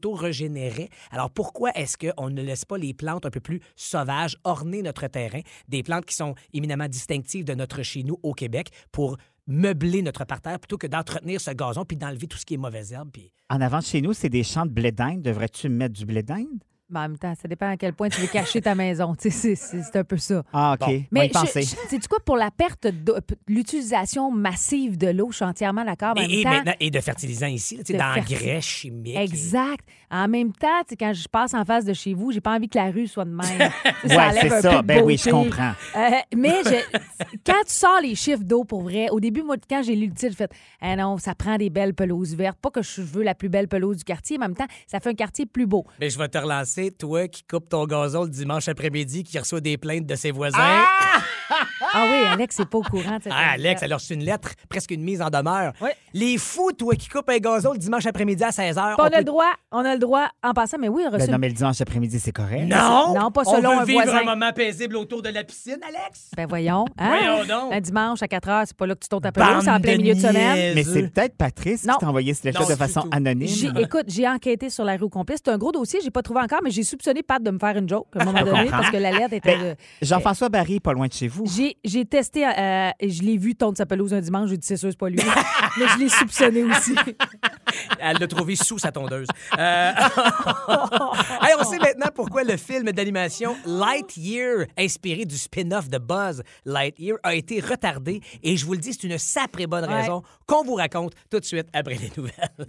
s'auto-régénéraient. 0.00 0.88
Alors 1.10 1.30
pourquoi 1.30 1.70
est-ce 1.74 1.96
qu'on 1.96 2.30
ne 2.30 2.42
laisse 2.42 2.64
pas 2.64 2.78
les 2.78 2.94
plantes 2.94 3.26
un 3.26 3.30
peu 3.30 3.40
plus 3.40 3.60
sauvages 3.76 4.36
orner 4.44 4.82
notre 4.82 5.06
terrain, 5.08 5.40
des 5.68 5.82
plantes 5.82 6.06
qui 6.06 6.14
sont 6.14 6.34
éminemment 6.52 6.88
de 7.20 7.54
notre 7.54 7.82
chez 7.82 8.02
nous 8.02 8.18
au 8.22 8.32
Québec 8.32 8.70
pour 8.92 9.16
meubler 9.46 10.02
notre 10.02 10.24
parterre 10.24 10.58
plutôt 10.58 10.78
que 10.78 10.86
d'entretenir 10.86 11.40
ce 11.40 11.50
gazon 11.50 11.84
puis 11.84 11.96
d'enlever 11.96 12.26
tout 12.26 12.38
ce 12.38 12.46
qui 12.46 12.54
est 12.54 12.58
mauvaise 12.58 12.92
herbe. 12.92 13.10
Puis... 13.12 13.32
En 13.48 13.60
avant 13.60 13.78
de 13.78 13.84
chez 13.84 14.00
nous, 14.00 14.12
c'est 14.12 14.28
des 14.28 14.44
champs 14.44 14.66
de 14.66 14.70
blé 14.70 14.92
d'Inde. 14.92 15.22
Devrais-tu 15.22 15.68
mettre 15.68 15.94
du 15.94 16.04
blé 16.04 16.22
d'Inde? 16.22 16.62
Mais 16.90 16.98
en 16.98 17.02
même 17.02 17.18
temps, 17.18 17.32
ça 17.40 17.46
dépend 17.48 17.70
à 17.70 17.76
quel 17.76 17.92
point 17.92 18.08
tu 18.08 18.20
veux 18.20 18.26
cacher 18.26 18.60
ta 18.60 18.74
maison. 18.74 19.14
Tu 19.14 19.30
sais, 19.30 19.54
c'est- 19.54 19.54
c'est 19.54 19.82
c'est 19.82 19.96
un 19.98 20.04
peu 20.04 20.16
ça. 20.16 20.42
Ah, 20.52 20.76
OK. 20.80 20.86
Bon. 20.88 21.04
Mais 21.12 21.30
sais-tu 21.32 22.08
quoi, 22.08 22.18
pour 22.24 22.36
la 22.36 22.50
perte 22.50 22.86
d'eau- 22.88 23.20
p- 23.20 23.34
l'utilisation 23.46 24.30
massive 24.30 24.98
de 24.98 25.08
l'eau, 25.08 25.28
je 25.30 25.36
suis 25.36 25.44
entièrement 25.44 25.84
d'accord. 25.84 26.14
mais 26.16 26.22
en 26.24 26.28
Et, 26.28 26.32
et 26.32 26.34
même 26.36 26.42
temps, 26.44 26.50
maintenant, 26.58 26.72
et 26.80 26.90
de 26.90 27.00
fertilisants 27.00 27.46
ici, 27.46 27.76
là, 27.76 27.82
tu 27.84 27.92
sais, 27.92 27.98
de 27.98 27.98
d'engrais 27.98 28.22
ferti- 28.58 28.60
chimiques. 28.62 29.16
Exact. 29.16 29.84
En 30.10 30.26
même 30.26 30.52
temps, 30.52 30.66
tu 30.80 30.90
sais, 30.90 30.96
quand 30.96 31.12
je 31.12 31.28
passe 31.28 31.54
en 31.54 31.64
face 31.64 31.84
de 31.84 31.92
chez 31.92 32.14
vous, 32.14 32.32
j'ai 32.32 32.40
pas 32.40 32.56
envie 32.56 32.68
que 32.68 32.76
la 32.78 32.90
rue 32.90 33.06
soit 33.06 33.24
de 33.24 33.30
même. 33.30 33.40
Tu 34.02 34.08
sais, 34.08 34.16
Ouais, 34.16 34.22
enlève 34.22 34.40
c'est 34.40 34.52
un 34.52 34.60
ça. 34.62 34.82
de 34.82 34.86
Ben 34.86 35.02
oui, 35.04 35.16
je 35.16 35.30
beauté. 35.30 35.44
comprends. 35.50 35.72
Euh, 35.96 36.10
mais 36.34 36.54
je- 36.64 36.98
quand 37.46 37.60
tu 37.66 37.72
sors 37.74 38.00
les 38.02 38.14
chiffres 38.14 38.42
d'eau 38.42 38.64
pour 38.64 38.82
vrai, 38.82 39.08
au 39.10 39.20
début, 39.20 39.42
moi, 39.42 39.56
quand 39.68 39.82
j'ai 39.82 39.94
lu 39.94 40.06
le 40.06 40.14
titre, 40.14 40.30
j'ai 40.32 40.36
fait 40.46 40.50
ah 40.80 40.96
non, 40.96 41.18
ça 41.18 41.34
prend 41.34 41.56
des 41.56 41.70
belles 41.70 41.94
pelouses 41.94 42.34
vertes. 42.34 42.58
Pas 42.60 42.70
que 42.70 42.82
je 42.82 43.02
veux 43.02 43.22
la 43.22 43.34
plus 43.34 43.48
belle 43.48 43.68
pelouse 43.68 43.98
du 43.98 44.04
quartier, 44.04 44.38
mais 44.38 44.46
en 44.46 44.48
même 44.48 44.56
temps, 44.56 44.66
ça 44.86 45.00
fait 45.00 45.10
un 45.10 45.14
quartier 45.14 45.44
plus 45.46 45.66
beau. 45.66 45.84
Mais 46.00 46.08
je 46.10 46.18
vais 46.18 46.28
te 46.28 46.38
relancer, 46.38 46.79
toi 46.88 47.28
qui 47.28 47.42
coupes 47.42 47.68
ton 47.68 47.84
gazon 47.84 48.24
le 48.24 48.30
dimanche 48.30 48.68
après-midi, 48.68 49.24
qui 49.24 49.38
reçoit 49.38 49.60
des 49.60 49.76
plaintes 49.76 50.06
de 50.06 50.14
ses 50.14 50.30
voisins. 50.30 50.58
Ah 50.58 51.22
oui, 51.94 52.26
Alex, 52.32 52.56
c'est 52.56 52.68
pas 52.68 52.78
au 52.78 52.82
courant. 52.82 53.18
de 53.18 53.22
cette 53.24 53.32
Ah, 53.34 53.52
Alex, 53.54 53.82
elle 53.82 53.92
a 53.92 53.96
reçu 53.96 54.14
une 54.14 54.24
lettre, 54.24 54.50
presque 54.68 54.90
une 54.90 55.02
mise 55.02 55.20
en 55.22 55.28
demeure. 55.30 55.72
Les 56.14 56.38
fous, 56.38 56.72
toi 56.72 56.94
qui 56.94 57.08
coupes 57.08 57.28
un 57.28 57.38
gazon 57.38 57.72
le 57.72 57.78
dimanche 57.78 58.06
après-midi 58.06 58.42
à 58.44 58.50
16h. 58.50 58.94
Puis 58.96 58.96
On, 58.98 59.04
a 59.04 59.18
le 59.18 59.24
droit, 59.24 59.50
on 59.72 59.84
a 59.84 59.92
le 59.94 59.98
droit 59.98 60.28
en 60.42 60.52
passant, 60.52 60.76
mais 60.78 60.88
oui, 60.88 61.02
on 61.04 61.08
a 61.08 61.10
reçu 61.14 61.26
Ben 61.26 61.32
non, 61.32 61.38
mais 61.38 61.48
le 61.48 61.54
dimanche 61.54 61.80
après-midi, 61.80 62.18
c'est 62.20 62.32
correct. 62.32 62.64
Non! 62.66 63.14
Non, 63.18 63.30
pas 63.30 63.42
On 63.46 63.54
selon 63.56 63.74
veut 63.76 63.80
un 63.80 63.84
vivre 63.84 64.02
voisin. 64.02 64.18
un 64.20 64.24
moment 64.24 64.52
paisible 64.52 64.96
autour 64.96 65.22
de 65.22 65.28
la 65.28 65.44
piscine, 65.44 65.78
Alex. 65.86 66.30
Ben 66.36 66.46
voyons. 66.48 66.84
Hein? 66.98 67.08
Voyons 67.08 67.44
donc. 67.44 67.72
Un 67.72 67.80
dimanche 67.80 68.22
à 68.22 68.28
4 68.28 68.48
heures, 68.48 68.62
c'est 68.66 68.76
pas 68.76 68.86
là 68.86 68.94
que 68.94 69.00
tu 69.00 69.08
tournes 69.08 69.22
ta 69.22 69.32
pelouse, 69.32 69.48
Bande 69.48 69.62
c'est 69.62 69.70
en 69.70 69.80
plein 69.80 69.96
de 69.96 70.02
milieu 70.02 70.14
de 70.14 70.20
semaine. 70.20 70.74
Mais 70.74 70.82
c'est 70.84 71.08
peut-être 71.08 71.36
Patrice 71.36 71.84
Non. 71.84 71.94
qui 71.94 72.00
t'a 72.00 72.08
envoyé 72.08 72.34
ce 72.34 72.44
lettre 72.44 72.60
Non, 72.60 72.66
de 72.66 72.72
du 72.72 72.78
façon 72.78 73.02
tout. 73.02 73.08
anonyme. 73.12 73.48
J'ai- 73.48 73.68
écoute, 73.82 74.04
j'ai 74.08 74.28
enquêté 74.28 74.70
sur 74.70 74.84
la 74.84 74.96
rue 74.96 75.04
au 75.04 75.08
complet. 75.08 75.36
C'est 75.36 75.50
un 75.50 75.58
gros 75.58 75.72
dossier, 75.72 76.00
j'ai 76.02 76.10
pas 76.10 76.22
trouvé 76.22 76.40
encore, 76.40 76.60
mais 76.64 76.70
j'ai 76.70 76.82
soupçonné 76.82 77.22
Pat 77.22 77.42
de 77.42 77.50
me 77.50 77.58
faire 77.58 77.76
une 77.76 77.88
joke 77.88 78.06
à 78.16 78.22
un 78.22 78.24
moment 78.24 78.42
donné 78.42 78.66
parce 78.70 78.90
que 78.90 78.96
la 78.96 79.10
lettre 79.12 79.34
était. 79.34 79.56
Ben, 79.56 79.70
de- 79.70 79.76
Jean-François 80.02 80.48
Barry, 80.48 80.80
pas 80.80 80.92
loin 80.92 81.06
de 81.06 81.12
chez 81.12 81.28
vous. 81.28 81.44
J'ai, 81.46 81.76
j'ai 81.84 82.04
testé, 82.04 82.46
euh, 82.46 82.90
je 83.02 83.22
l'ai 83.22 83.36
vu 83.36 83.54
tondre 83.54 83.76
sa 83.76 83.86
pelouse 83.86 84.12
un 84.12 84.20
dimanche. 84.20 84.50
J'ai 84.50 84.56
dit, 84.58 84.66
c'est 84.66 84.76
sûr, 84.76 84.90
c'est 84.90 84.98
pas 84.98 85.08
lui. 85.08 85.18
mais 85.78 85.86
je 85.88 85.98
l'ai 85.98 86.08
soupçonné 86.08 86.62
aussi. 86.64 86.94
Elle 88.00 88.16
l'a 88.18 88.26
trouvé 88.26 88.56
sous 88.56 88.78
sa 88.78 88.90
tondeuse. 88.92 89.28
Euh, 89.58 89.92
hey, 91.42 91.54
on 91.58 91.64
sait 91.64 91.78
maintenant 91.78 92.08
pourquoi 92.14 92.44
le 92.44 92.56
film 92.56 92.90
d'animation 92.92 93.56
Lightyear, 93.64 94.66
inspiré 94.78 95.24
du 95.24 95.38
spin-off 95.38 95.88
de 95.88 95.98
Buzz 95.98 96.42
Lightyear, 96.64 97.18
a 97.22 97.34
été 97.34 97.60
retardé. 97.60 98.20
Et 98.42 98.56
je 98.56 98.66
vous 98.66 98.72
le 98.72 98.78
dis, 98.80 98.92
c'est 98.92 99.04
une 99.06 99.18
sacrée 99.18 99.66
bonne 99.66 99.84
Ouais. 99.84 100.00
raison 100.02 100.22
qu'on 100.46 100.62
vous 100.64 100.74
raconte 100.74 101.14
tout 101.30 101.40
de 101.40 101.44
suite 101.44 101.68
après 101.72 101.94
les 101.96 102.10
nouvelles. 102.16 102.68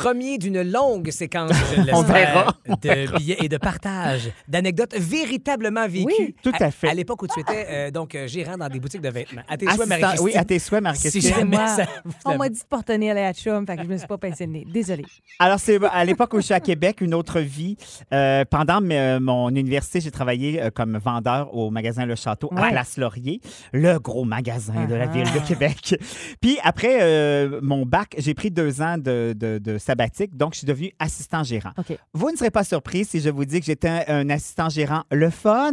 Premier 0.00 0.38
d'une 0.38 0.62
longue 0.62 1.10
séquence, 1.10 1.52
je 1.76 1.82
l'espère, 1.82 2.58
de 2.66 3.16
billets 3.18 3.36
et 3.44 3.48
de 3.48 3.56
partage, 3.58 4.30
d'anecdotes 4.48 4.94
véritablement 4.96 5.86
vécues. 5.86 6.06
Oui, 6.18 6.34
tout 6.42 6.52
à 6.58 6.70
fait. 6.70 6.88
À 6.88 6.94
l'époque 6.94 7.22
où 7.22 7.26
tu 7.26 7.38
étais 7.40 7.66
euh, 7.68 7.90
donc 7.90 8.14
euh, 8.14 8.26
gérant 8.26 8.56
dans 8.56 8.68
des 8.68 8.80
boutiques 8.80 9.02
de 9.02 9.10
vêtements. 9.10 9.42
À 9.48 9.56
tes 9.58 9.66
souhaits, 9.66 9.88
Marie-Christine. 9.88 10.24
oui, 10.24 10.36
à 10.36 10.44
tes 10.44 10.58
souhaits, 10.58 10.80
Si 10.80 10.82
Marie-Christine. 10.84 11.20
jamais 11.34 11.56
Moi, 11.56 11.66
ça 11.66 11.84
vous 12.04 12.12
on 12.24 12.36
m'a 12.38 12.48
dit 12.48 12.60
de 12.60 12.64
pas 12.64 12.78
retenir 12.78 13.14
les 13.14 13.30
chum, 13.34 13.66
fait 13.66 13.76
que 13.76 13.82
je 13.82 13.88
me 13.88 13.98
suis 13.98 14.06
pas 14.06 14.16
pincé 14.18 14.46
le 14.46 14.52
nez. 14.52 14.66
Désolée. 14.72 15.04
Alors, 15.38 15.58
c'est 15.60 15.78
à 15.92 16.04
l'époque 16.04 16.32
où 16.32 16.38
je 16.38 16.46
suis 16.46 16.54
à 16.54 16.60
Québec, 16.60 17.00
une 17.02 17.12
autre 17.14 17.40
vie. 17.40 17.76
Euh, 18.12 18.44
pendant 18.48 18.80
mes- 18.80 19.18
mon 19.20 19.50
université, 19.50 20.00
j'ai 20.00 20.10
travaillé 20.10 20.62
euh, 20.62 20.70
comme 20.70 20.96
vendeur 20.98 21.54
au 21.54 21.70
magasin 21.70 22.06
Le 22.06 22.14
Château 22.14 22.50
à. 22.56 22.68
Place 22.70 22.96
Laurier, 22.96 23.40
le 23.72 23.98
gros 23.98 24.24
magasin 24.24 24.86
de 24.86 24.94
la 24.94 25.06
ville 25.06 25.24
de 25.32 25.46
Québec. 25.46 25.96
Puis 26.40 26.58
après 26.62 26.98
euh, 27.02 27.60
mon 27.62 27.84
bac, 27.84 28.14
j'ai 28.18 28.32
pris 28.34 28.50
deux 28.50 28.80
ans 28.80 28.96
de, 28.96 29.34
de- 29.36 29.58
de 29.58 29.78
sabbatique, 29.90 30.36
donc 30.36 30.54
je 30.54 30.58
suis 30.58 30.66
devenu 30.66 30.92
assistant 31.00 31.42
gérant. 31.42 31.72
Vous 32.14 32.30
ne 32.30 32.36
serez 32.36 32.50
pas 32.50 32.62
surpris 32.62 33.04
si 33.04 33.20
je 33.20 33.28
vous 33.28 33.44
dis 33.44 33.58
que 33.58 33.66
j'étais 33.66 33.88
un, 33.88 34.04
un 34.08 34.30
assistant 34.30 34.68
gérant 34.68 35.02
le 35.10 35.30
fun, 35.30 35.72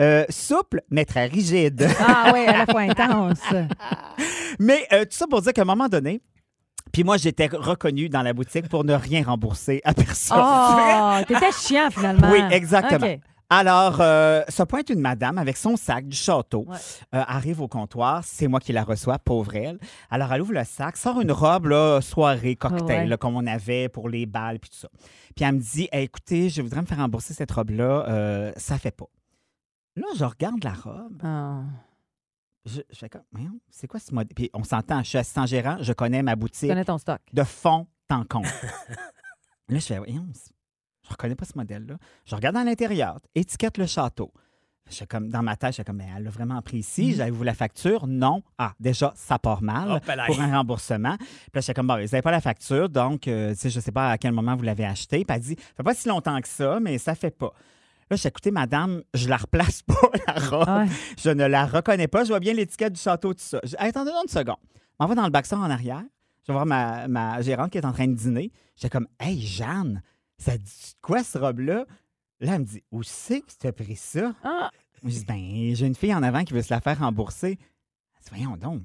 euh, 0.00 0.24
souple, 0.28 0.80
mais 0.90 1.04
très 1.04 1.26
rigide. 1.26 1.88
Ah 2.00 2.32
ouais, 2.32 2.46
à 2.46 2.58
la 2.58 2.66
fois 2.66 2.80
intense. 2.88 3.38
Mais 4.58 4.84
euh, 4.92 5.04
tout 5.04 5.16
ça 5.16 5.26
pour 5.28 5.42
dire 5.42 5.52
qu'à 5.52 5.62
un 5.62 5.66
moment 5.66 5.88
donné, 5.88 6.20
puis 6.92 7.04
moi, 7.04 7.16
j'étais 7.16 7.48
reconnu 7.52 8.08
dans 8.08 8.22
la 8.22 8.32
boutique 8.32 8.68
pour 8.68 8.84
ne 8.84 8.94
rien 8.94 9.22
rembourser 9.22 9.80
à 9.84 9.94
personne. 9.94 10.38
Oh, 10.40 11.24
t'étais 11.28 11.52
chiant 11.52 11.88
finalement. 11.90 12.30
Oui, 12.32 12.40
exactement. 12.50 13.06
Alors, 13.54 14.00
euh, 14.00 14.42
se 14.48 14.62
pointe 14.62 14.88
une 14.88 15.00
madame 15.00 15.36
avec 15.36 15.58
son 15.58 15.76
sac 15.76 16.06
du 16.08 16.16
château, 16.16 16.64
Ouais. 16.68 16.76
euh, 17.14 17.22
arrive 17.26 17.60
au 17.60 17.68
comptoir, 17.68 18.22
c'est 18.24 18.48
moi 18.48 18.60
qui 18.60 18.72
la 18.72 18.82
reçois, 18.82 19.18
pauvre 19.18 19.54
elle. 19.56 19.78
Alors, 20.10 20.32
elle 20.32 20.40
ouvre 20.40 20.54
le 20.54 20.64
sac, 20.64 20.96
sort 20.96 21.20
une 21.20 21.32
robe, 21.32 21.66
là, 21.66 22.00
soirée, 22.00 22.56
cocktail, 22.56 23.02
Ouais. 23.02 23.06
là, 23.08 23.16
comme 23.18 23.36
on 23.36 23.46
avait 23.46 23.90
pour 23.90 24.08
les 24.08 24.24
balles, 24.24 24.58
puis 24.58 24.70
tout 24.70 24.78
ça. 24.78 24.88
Puis 25.36 25.44
elle 25.44 25.56
me 25.56 25.60
dit, 25.60 25.86
Hey, 25.92 26.04
écoutez, 26.04 26.48
je 26.48 26.62
voudrais 26.62 26.80
me 26.80 26.86
faire 26.86 26.96
rembourser 26.96 27.34
cette 27.34 27.50
robe-là, 27.50 28.06
euh, 28.08 28.52
ça 28.56 28.78
fait 28.78 28.90
pas. 28.96 29.06
Là, 29.96 30.06
je 30.16 30.24
regarde 30.24 30.64
la 30.64 30.72
robe, 30.72 31.20
Ah. 31.22 31.60
je, 32.64 32.80
je 32.90 32.96
fais 32.98 33.10
comme, 33.10 33.22
c'est 33.68 33.86
quoi 33.86 34.00
ce 34.00 34.14
modèle? 34.14 34.34
Puis 34.34 34.48
on 34.54 34.64
s'entend, 34.64 35.02
je 35.02 35.08
suis 35.10 35.18
assistant 35.18 35.44
gérant, 35.44 35.76
je 35.80 35.92
connais 35.92 36.22
ma 36.22 36.36
boutique 36.36 36.70
connais 36.70 36.86
ton 36.86 36.96
stock. 36.96 37.20
de 37.34 37.44
fond 37.44 37.86
en 38.08 38.24
compte. 38.24 38.44
là, 39.68 39.78
je 39.78 39.84
fais, 39.84 39.98
voyons, 39.98 40.26
je 40.34 40.51
reconnais 41.12 41.34
pas 41.34 41.44
ce 41.44 41.52
modèle-là. 41.56 41.96
Je 42.26 42.34
regarde 42.34 42.56
à 42.56 42.64
l'intérieur, 42.64 43.18
étiquette 43.34 43.78
le 43.78 43.86
château. 43.86 44.32
Je 44.90 45.04
comme, 45.04 45.28
dans 45.28 45.42
ma 45.44 45.56
tête, 45.56 45.72
je 45.72 45.76
fais 45.76 45.84
comme, 45.84 45.96
mais 45.98 46.08
elle 46.16 46.24
l'a 46.24 46.30
vraiment 46.30 46.60
pris 46.60 46.78
ici, 46.78 47.14
j'avais-vous 47.14 47.44
la 47.44 47.54
facture? 47.54 48.06
Non. 48.08 48.42
Ah, 48.58 48.72
déjà, 48.80 49.12
ça 49.14 49.38
part 49.38 49.62
mal 49.62 50.00
pour 50.26 50.40
un 50.40 50.56
remboursement. 50.56 51.16
Puis 51.18 51.28
là, 51.54 51.60
j'étais 51.60 51.72
comme, 51.74 51.86
bon, 51.86 51.94
vous 51.94 52.00
n'avez 52.00 52.20
pas 52.20 52.32
la 52.32 52.40
facture, 52.40 52.88
donc, 52.88 53.28
euh, 53.28 53.54
je 53.62 53.68
sais 53.80 53.92
pas 53.92 54.10
à 54.10 54.18
quel 54.18 54.32
moment 54.32 54.56
vous 54.56 54.64
l'avez 54.64 54.84
acheté. 54.84 55.24
Puis 55.24 55.34
elle 55.36 55.40
dit, 55.40 55.54
ça 55.56 55.76
fait 55.76 55.82
pas 55.84 55.94
si 55.94 56.08
longtemps 56.08 56.38
que 56.40 56.48
ça, 56.48 56.80
mais 56.80 56.98
ça 56.98 57.14
fait 57.14 57.30
pas. 57.30 57.52
Là, 58.10 58.16
j'ai 58.16 58.28
écoutez, 58.28 58.50
madame, 58.50 59.02
je 59.14 59.28
la 59.28 59.36
replace 59.36 59.82
pas, 59.86 59.94
la 60.26 60.34
robe. 60.34 60.68
Ouais. 60.68 60.86
Je 61.16 61.30
ne 61.30 61.46
la 61.46 61.64
reconnais 61.64 62.08
pas. 62.08 62.24
Je 62.24 62.28
vois 62.28 62.40
bien 62.40 62.52
l'étiquette 62.52 62.92
du 62.92 63.00
château, 63.00 63.32
tout 63.32 63.40
ça. 63.40 63.60
Je- 63.64 63.76
attendez 63.78 64.10
une 64.10 64.28
seconde. 64.28 64.56
Je 64.74 64.78
m'en 65.00 65.06
vais 65.06 65.14
dans 65.14 65.24
le 65.24 65.30
backstore 65.30 65.60
en 65.60 65.70
arrière. 65.70 66.02
Je 66.42 66.48
vais 66.48 66.54
voir 66.54 66.66
ma, 66.66 67.06
ma 67.08 67.40
gérante 67.40 67.70
qui 67.70 67.78
est 67.78 67.86
en 67.86 67.92
train 67.92 68.08
de 68.08 68.14
dîner. 68.14 68.50
J'étais 68.76 68.90
comme, 68.90 69.06
hey, 69.20 69.40
Jeanne, 69.40 70.02
ça 70.42 70.58
dit 70.58 70.94
quoi, 71.00 71.22
ce 71.24 71.38
robe-là? 71.38 71.84
Là, 72.40 72.54
elle 72.54 72.60
me 72.60 72.64
dit, 72.64 72.82
où 72.90 73.02
c'est 73.02 73.40
que 73.40 73.52
tu 73.60 73.66
as 73.68 73.72
pris 73.72 73.96
ça? 73.96 74.32
Ah. 74.42 74.70
Je 75.04 75.08
dis, 75.10 75.24
ben, 75.24 75.74
j'ai 75.74 75.86
une 75.86 75.94
fille 75.94 76.14
en 76.14 76.22
avant 76.22 76.44
qui 76.44 76.52
veut 76.52 76.62
se 76.62 76.72
la 76.74 76.80
faire 76.80 76.98
rembourser. 76.98 77.58
Elle 77.58 78.22
dit, 78.24 78.44
voyons 78.44 78.56
donc. 78.56 78.82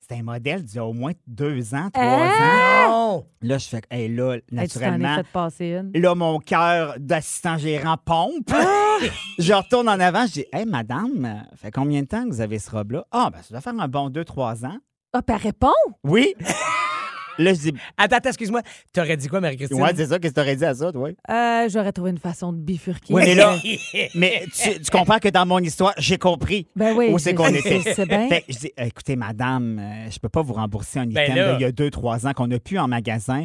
C'est 0.00 0.16
un 0.18 0.22
modèle 0.24 0.62
d'il 0.64 0.76
y 0.76 0.78
a 0.78 0.84
au 0.84 0.92
moins 0.92 1.12
deux 1.26 1.74
ans, 1.74 1.88
trois 1.90 2.04
Hein? 2.04 2.86
ans. 2.88 2.88
Non! 2.90 3.26
Là, 3.40 3.56
je 3.58 3.68
fais, 3.68 3.80
hey, 3.90 4.08
là, 4.14 4.34
Hey, 4.34 4.40
tu 4.42 4.46
t'en 4.50 4.56
es 4.56 4.60
naturellement, 4.60 5.16
fait 5.16 5.26
passer 5.28 5.66
une. 5.68 5.92
Là, 6.00 6.14
mon 6.14 6.38
cœur 6.40 6.96
d'assistant 6.98 7.56
gérant 7.56 7.96
pompe. 7.96 8.50
Ah! 8.52 8.98
je 9.38 9.52
retourne 9.54 9.88
en 9.88 9.98
avant, 10.00 10.26
je 10.26 10.32
dis 10.32 10.44
Hey, 10.52 10.66
madame, 10.66 11.46
fait 11.54 11.70
combien 11.70 12.02
de 12.02 12.06
temps 12.08 12.24
que 12.24 12.30
vous 12.30 12.40
avez 12.40 12.58
ce 12.58 12.70
robe-là? 12.70 13.06
Ah, 13.12 13.30
ben, 13.32 13.40
ça 13.42 13.48
doit 13.50 13.60
faire 13.60 13.78
un 13.78 13.88
bon 13.88 14.10
deux, 14.10 14.24
trois 14.24 14.64
ans. 14.66 14.76
Ah, 15.14 15.20
elle 15.26 15.34
répond? 15.36 15.72
Oui. 16.04 16.34
Là, 17.38 17.54
je 17.54 17.58
dis, 17.60 17.72
Attends, 17.96 18.16
attends, 18.16 18.28
excuse-moi. 18.28 18.62
T'aurais 18.92 19.16
dit 19.16 19.28
quoi, 19.28 19.40
Marie-Christine? 19.40 19.80
ouais, 19.80 19.92
c'est 19.96 20.06
ça, 20.06 20.18
qu'est-ce 20.18 20.34
que 20.34 20.40
t'aurais 20.40 20.56
dit 20.56 20.64
à 20.64 20.74
ça, 20.74 20.92
toi? 20.92 21.08
Euh, 21.30 21.68
J'aurais 21.70 21.92
trouvé 21.92 22.10
une 22.10 22.18
façon 22.18 22.52
de 22.52 22.58
bifurquer. 22.58 23.12
Oui, 23.14 23.22
mais 23.24 23.34
là, 23.34 23.56
mais 24.14 24.44
tu, 24.54 24.80
tu 24.80 24.90
comprends 24.90 25.18
que 25.18 25.28
dans 25.28 25.46
mon 25.46 25.58
histoire, 25.60 25.94
j'ai 25.98 26.18
compris 26.18 26.66
Ben 26.76 26.94
oui, 26.96 27.08
où 27.12 27.18
c'est 27.18 27.34
qu'on 27.34 27.46
était. 27.54 27.80
je 27.80 27.90
sais 27.94 28.06
bien. 28.06 28.28
Fait 28.28 28.44
je 28.48 28.58
dis, 28.58 28.72
écoutez, 28.76 29.16
madame, 29.16 29.78
euh, 29.78 30.10
je 30.10 30.18
peux 30.18 30.28
pas 30.28 30.42
vous 30.42 30.52
rembourser 30.54 30.98
un 31.00 31.06
Ben 31.06 31.24
item 31.24 31.36
là. 31.36 31.52
d'il 31.54 31.62
y 31.62 31.64
a 31.64 31.72
deux, 31.72 31.90
trois 31.90 32.26
ans 32.26 32.32
qu'on 32.32 32.50
a 32.50 32.58
pu 32.58 32.78
en 32.78 32.88
magasin. 32.88 33.44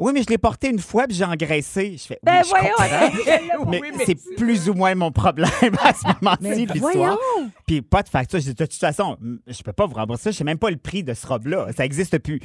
Oui, 0.00 0.12
mais 0.14 0.22
je 0.22 0.28
l'ai 0.28 0.38
porté 0.38 0.68
une 0.68 0.78
fois 0.78 1.08
puis 1.08 1.16
j'ai 1.16 1.24
engraissé. 1.24 1.96
Je 1.98 2.04
fais, 2.04 2.18
Ben 2.22 2.36
oui, 2.36 2.44
je 2.44 2.48
voyons, 2.50 2.68
comprends. 2.76 3.66
Mais 3.70 3.80
Oui, 3.80 3.90
mais 3.98 4.04
c'est 4.06 4.16
plus 4.36 4.68
ou 4.68 4.74
moins 4.74 4.94
mon 4.94 5.10
problème 5.10 5.48
à 5.82 5.92
ce 5.92 6.06
moment-ci 6.22 6.66
l'histoire. 6.66 7.18
Puis 7.66 7.82
pas 7.82 8.04
de 8.04 8.08
facture. 8.08 8.38
Je 8.38 8.44
dis, 8.44 8.54
de 8.54 8.64
toute 8.64 8.74
façon, 8.74 9.16
je 9.48 9.60
peux 9.62 9.72
pas 9.72 9.86
vous 9.86 9.94
rembourser. 9.94 10.30
Je 10.30 10.36
sais 10.36 10.44
même 10.44 10.58
pas 10.58 10.70
le 10.70 10.76
prix 10.76 11.02
de 11.02 11.14
ce 11.14 11.26
robe-là. 11.26 11.66
Ça 11.76 11.84
existe 11.84 12.16
plus. 12.18 12.40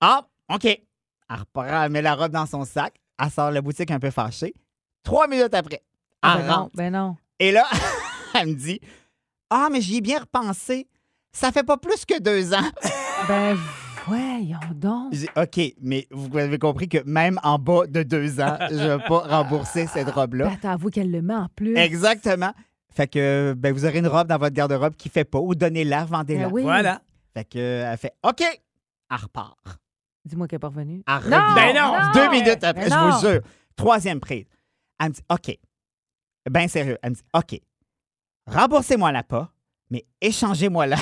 Ah, 0.00 0.26
OK. 0.52 0.64
Elle 0.64 0.80
repart, 1.28 1.68
elle 1.70 1.90
met 1.92 2.02
la 2.02 2.14
robe 2.14 2.32
dans 2.32 2.46
son 2.46 2.64
sac. 2.64 2.94
Elle 3.22 3.30
sort 3.30 3.50
la 3.50 3.60
boutique 3.62 3.90
un 3.90 3.98
peu 4.00 4.10
fâchée. 4.10 4.54
Trois 5.02 5.28
minutes 5.28 5.54
après, 5.54 5.82
Ah, 6.22 6.36
elle 6.38 6.42
ben 6.42 6.48
non, 6.48 6.54
rentre. 6.56 6.76
ben 6.76 6.92
non. 6.92 7.16
Et 7.38 7.52
là, 7.52 7.64
elle 8.34 8.48
me 8.48 8.54
dit 8.54 8.80
Ah, 9.50 9.68
mais 9.70 9.80
j'y 9.80 9.98
ai 9.98 10.00
bien 10.00 10.20
repensé. 10.20 10.88
Ça 11.32 11.52
fait 11.52 11.62
pas 11.62 11.76
plus 11.76 12.04
que 12.04 12.18
deux 12.20 12.52
ans. 12.54 12.70
Ben 13.28 13.54
voyons 14.06 14.58
donc. 14.74 15.12
Je 15.12 15.18
dis 15.18 15.28
OK, 15.36 15.74
mais 15.82 16.06
vous 16.10 16.34
avez 16.38 16.58
compris 16.58 16.88
que 16.88 16.98
même 17.04 17.38
en 17.42 17.58
bas 17.58 17.86
de 17.86 18.02
deux 18.02 18.40
ans, 18.40 18.56
je 18.70 18.76
vais 18.96 19.04
pas 19.06 19.18
rembourser 19.18 19.86
cette 19.86 20.06
Ben, 20.06 20.12
robe-là. 20.14 20.56
t'avoues 20.62 20.88
qu'elle 20.88 21.10
le 21.10 21.20
met 21.20 21.34
en 21.34 21.48
plus. 21.54 21.76
Exactement. 21.76 22.52
Fait 22.92 23.06
que 23.06 23.54
ben, 23.56 23.74
vous 23.74 23.84
aurez 23.84 23.98
une 23.98 24.06
robe 24.08 24.26
dans 24.26 24.38
votre 24.38 24.54
garde-robe 24.54 24.94
qui 24.96 25.10
fait 25.10 25.24
pas 25.24 25.38
ou 25.38 25.54
donnez-la, 25.54 26.06
vendez-la. 26.06 26.46
Ben 26.46 26.50
oui. 26.52 26.62
Voilà. 26.62 27.02
Fait 27.34 27.44
que 27.44 27.58
elle 27.58 27.98
fait 27.98 28.14
OK. 28.26 28.40
Elle 28.42 29.16
repart. 29.16 29.58
Dis-moi 30.24 30.46
qu'elle 30.48 30.56
n'est 30.56 30.60
pas 30.60 30.68
revenue. 30.68 31.02
Elle 31.06 31.30
Non! 31.30 31.36
revient. 31.38 31.54
Ben 31.54 31.74
non! 31.74 32.12
Deux 32.14 32.30
minutes 32.30 32.64
après, 32.64 32.88
Ben 32.88 33.10
je 33.10 33.14
vous 33.26 33.28
jure. 33.32 33.40
Troisième 33.76 34.20
prise. 34.20 34.44
Elle 34.98 35.08
me 35.08 35.12
dit 35.14 35.22
OK. 35.30 35.58
Ben 36.50 36.68
sérieux. 36.68 36.98
Elle 37.02 37.10
me 37.10 37.14
dit 37.14 37.22
OK. 37.34 37.60
Remboursez-moi 38.46 39.12
la 39.12 39.22
pas, 39.22 39.52
mais 39.90 40.04
échangez-moi 40.20 40.86
la. 40.86 40.96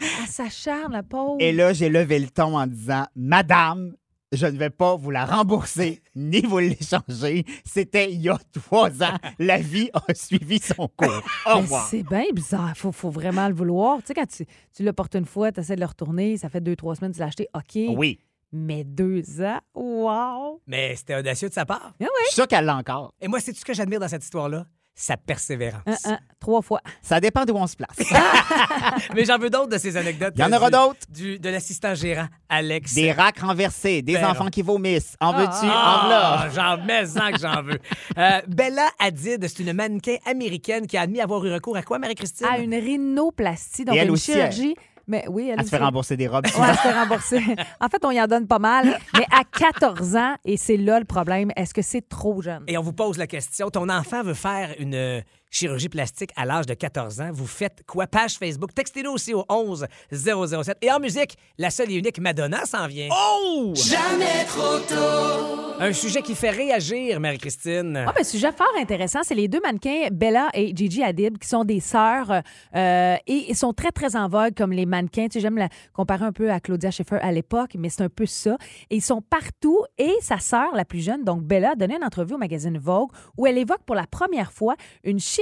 Elle 0.00 0.26
s'acharne, 0.28 0.92
la 0.92 1.02
pauvre. 1.02 1.36
Et 1.40 1.52
là, 1.52 1.72
j'ai 1.72 1.88
levé 1.88 2.18
le 2.18 2.28
ton 2.28 2.56
en 2.56 2.66
disant 2.66 3.06
Madame, 3.16 3.94
je 4.32 4.46
ne 4.46 4.56
vais 4.56 4.70
pas 4.70 4.96
vous 4.96 5.10
la 5.10 5.24
rembourser 5.24 6.02
ni 6.14 6.40
vous 6.42 6.58
l'échanger. 6.58 7.44
C'était 7.64 8.12
il 8.12 8.20
y 8.20 8.28
a 8.28 8.38
trois 8.52 9.02
ans. 9.02 9.16
La 9.38 9.58
vie 9.58 9.90
a 9.92 10.14
suivi 10.14 10.60
son 10.60 10.88
cours. 10.88 11.22
Au 11.46 11.56
revoir. 11.58 11.86
c'est 11.88 12.02
bien 12.02 12.24
bizarre. 12.32 12.76
Faut, 12.76 12.92
faut 12.92 13.10
vraiment 13.10 13.48
le 13.48 13.54
vouloir. 13.54 13.98
Tu 13.98 14.06
sais, 14.06 14.14
quand 14.14 14.26
tu, 14.26 14.46
tu 14.74 14.82
le 14.84 14.92
portes 14.92 15.14
une 15.14 15.26
fois, 15.26 15.50
tu 15.50 15.60
essaies 15.60 15.74
de 15.74 15.80
le 15.80 15.86
retourner, 15.86 16.36
ça 16.36 16.48
fait 16.48 16.60
deux, 16.60 16.76
trois 16.76 16.94
semaines, 16.94 17.12
tu 17.12 17.18
l'as 17.18 17.26
acheté, 17.26 17.48
OK. 17.54 17.96
Oui. 17.96 18.20
Mais 18.52 18.82
deux 18.84 19.40
ans, 19.42 19.60
wow! 19.74 20.60
Mais 20.66 20.96
c'était 20.96 21.16
audacieux 21.16 21.48
de 21.48 21.54
sa 21.54 21.64
part. 21.64 21.94
Je 22.00 22.06
suis 22.26 22.34
sûr 22.34 22.48
qu'elle 22.48 22.64
l'a 22.64 22.76
encore. 22.76 23.14
Et 23.20 23.28
moi, 23.28 23.38
c'est 23.40 23.52
tout 23.52 23.60
ce 23.60 23.64
que 23.64 23.74
j'admire 23.74 24.00
dans 24.00 24.08
cette 24.08 24.24
histoire-là? 24.24 24.66
Sa 24.94 25.16
persévérance. 25.16 25.82
Un, 26.04 26.12
un, 26.12 26.18
trois 26.40 26.60
fois. 26.60 26.80
Ça 27.00 27.20
dépend 27.20 27.44
d'où 27.46 27.54
on 27.54 27.66
se 27.66 27.74
place. 27.76 27.96
Mais 29.14 29.24
j'en 29.24 29.38
veux 29.38 29.48
d'autres 29.48 29.68
de 29.70 29.78
ces 29.78 29.96
anecdotes. 29.96 30.34
Il 30.36 30.40
y 30.40 30.44
en 30.44 30.52
euh, 30.52 30.56
aura 30.56 30.66
du- 30.70 30.76
d'autres? 30.76 31.00
du- 31.08 31.38
De 31.38 31.48
l'assistant 31.48 31.94
gérant, 31.94 32.26
Alex. 32.50 32.94
Des 32.94 33.12
racks 33.12 33.38
renversés, 33.38 34.02
des 34.02 34.18
enfants 34.18 34.48
qui 34.48 34.60
vomissent. 34.62 35.16
En 35.20 35.32
veux-tu? 35.32 35.66
en 35.66 35.70
Ah, 35.72 36.46
voilà. 36.52 36.76
j'en 36.76 36.84
mets 36.84 37.32
que 37.32 37.38
j'en 37.40 37.62
veux. 37.62 37.78
Euh, 38.18 38.40
Bella 38.48 38.88
Hadid, 38.98 39.46
c'est 39.48 39.60
une 39.62 39.72
mannequin 39.72 40.16
américaine 40.26 40.86
qui 40.86 40.96
a 40.98 41.02
admis 41.02 41.20
avoir 41.20 41.44
eu 41.46 41.52
recours 41.52 41.76
à 41.76 41.82
quoi, 41.82 41.98
Marie-Christine? 41.98 42.46
À 42.50 42.58
une 42.58 42.74
rhinoplastie, 42.74 43.84
donc 43.84 43.94
Et 43.96 43.98
elle 44.00 44.08
une 44.08 44.12
aussi, 44.14 44.32
chirurgie. 44.32 44.74
Mais 45.10 45.24
oui, 45.28 45.48
elle, 45.50 45.58
Elle 45.58 45.64
se 45.64 45.70
fait 45.70 45.78
rembourser 45.78 46.16
des 46.16 46.28
robes. 46.28 46.46
Ouais, 46.56 46.66
elle 46.68 46.76
se 46.76 46.80
fait 46.82 46.92
rembourser. 46.92 47.40
En 47.80 47.88
fait, 47.88 48.04
on 48.04 48.12
y 48.12 48.20
en 48.20 48.28
donne 48.28 48.46
pas 48.46 48.60
mal. 48.60 48.96
Mais 49.14 49.26
à 49.32 49.42
14 49.44 50.14
ans, 50.16 50.36
et 50.44 50.56
c'est 50.56 50.76
là 50.76 51.00
le 51.00 51.04
problème, 51.04 51.50
est-ce 51.56 51.74
que 51.74 51.82
c'est 51.82 52.08
trop 52.08 52.40
jeune? 52.40 52.62
Et 52.68 52.78
on 52.78 52.82
vous 52.82 52.92
pose 52.92 53.18
la 53.18 53.26
question, 53.26 53.70
ton 53.70 53.88
enfant 53.88 54.22
veut 54.22 54.34
faire 54.34 54.74
une 54.78 55.22
chirurgie 55.50 55.88
plastique 55.88 56.30
à 56.36 56.44
l'âge 56.44 56.66
de 56.66 56.74
14 56.74 57.20
ans, 57.20 57.30
vous 57.32 57.46
faites 57.46 57.82
quoi? 57.86 58.06
Page 58.06 58.38
Facebook, 58.38 58.72
textez-nous 58.74 59.10
aussi 59.10 59.34
au 59.34 59.44
11 59.48 59.86
007. 60.12 60.78
Et 60.80 60.90
en 60.90 61.00
musique, 61.00 61.36
la 61.58 61.70
seule 61.70 61.90
et 61.90 61.96
unique 61.96 62.20
Madonna 62.20 62.64
s'en 62.64 62.86
vient. 62.86 63.08
Oh! 63.10 63.72
Jamais 63.74 64.44
trop 64.46 64.78
tôt! 64.78 65.74
Un 65.82 65.94
sujet 65.94 66.20
qui 66.20 66.34
fait 66.34 66.50
réagir, 66.50 67.18
Marie-Christine. 67.20 68.04
Ah, 68.06 68.12
ben, 68.14 68.22
sujet 68.22 68.52
fort 68.52 68.70
intéressant, 68.78 69.20
c'est 69.22 69.34
les 69.34 69.48
deux 69.48 69.60
mannequins, 69.60 70.08
Bella 70.12 70.48
et 70.52 70.76
Gigi 70.76 71.02
Hadid, 71.02 71.38
qui 71.38 71.48
sont 71.48 71.64
des 71.64 71.80
sœurs 71.80 72.42
euh, 72.76 73.16
et 73.26 73.50
ils 73.50 73.56
sont 73.56 73.72
très, 73.72 73.90
très 73.90 74.14
en 74.14 74.28
vogue 74.28 74.54
comme 74.54 74.72
les 74.72 74.84
mannequins. 74.84 75.26
Tu 75.28 75.32
sais, 75.32 75.40
j'aime 75.40 75.56
la 75.56 75.70
comparer 75.94 76.26
un 76.26 76.32
peu 76.32 76.50
à 76.50 76.60
Claudia 76.60 76.90
Schiffer 76.90 77.16
à 77.22 77.32
l'époque, 77.32 77.76
mais 77.78 77.88
c'est 77.88 78.02
un 78.02 78.10
peu 78.10 78.26
ça. 78.26 78.56
Et 78.90 78.96
ils 78.96 79.02
sont 79.02 79.22
partout. 79.22 79.82
Et 79.96 80.12
sa 80.20 80.38
sœur, 80.38 80.68
la 80.74 80.84
plus 80.84 81.00
jeune, 81.00 81.24
donc 81.24 81.42
Bella, 81.42 81.70
a 81.70 81.74
donné 81.76 81.96
une 81.96 82.04
entrevue 82.04 82.34
au 82.34 82.38
magazine 82.38 82.76
Vogue 82.76 83.08
où 83.38 83.46
elle 83.46 83.56
évoque 83.56 83.82
pour 83.86 83.96
la 83.96 84.06
première 84.06 84.52
fois 84.52 84.76
une 85.02 85.18
chirurgie 85.18 85.39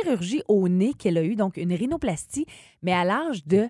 au 0.48 0.68
nez 0.68 0.92
qu'elle 0.94 1.18
a 1.18 1.22
eue, 1.24 1.36
donc 1.36 1.56
une 1.56 1.72
rhinoplastie, 1.72 2.46
mais 2.82 2.92
à 2.92 3.04
l'âge 3.04 3.46
de 3.46 3.68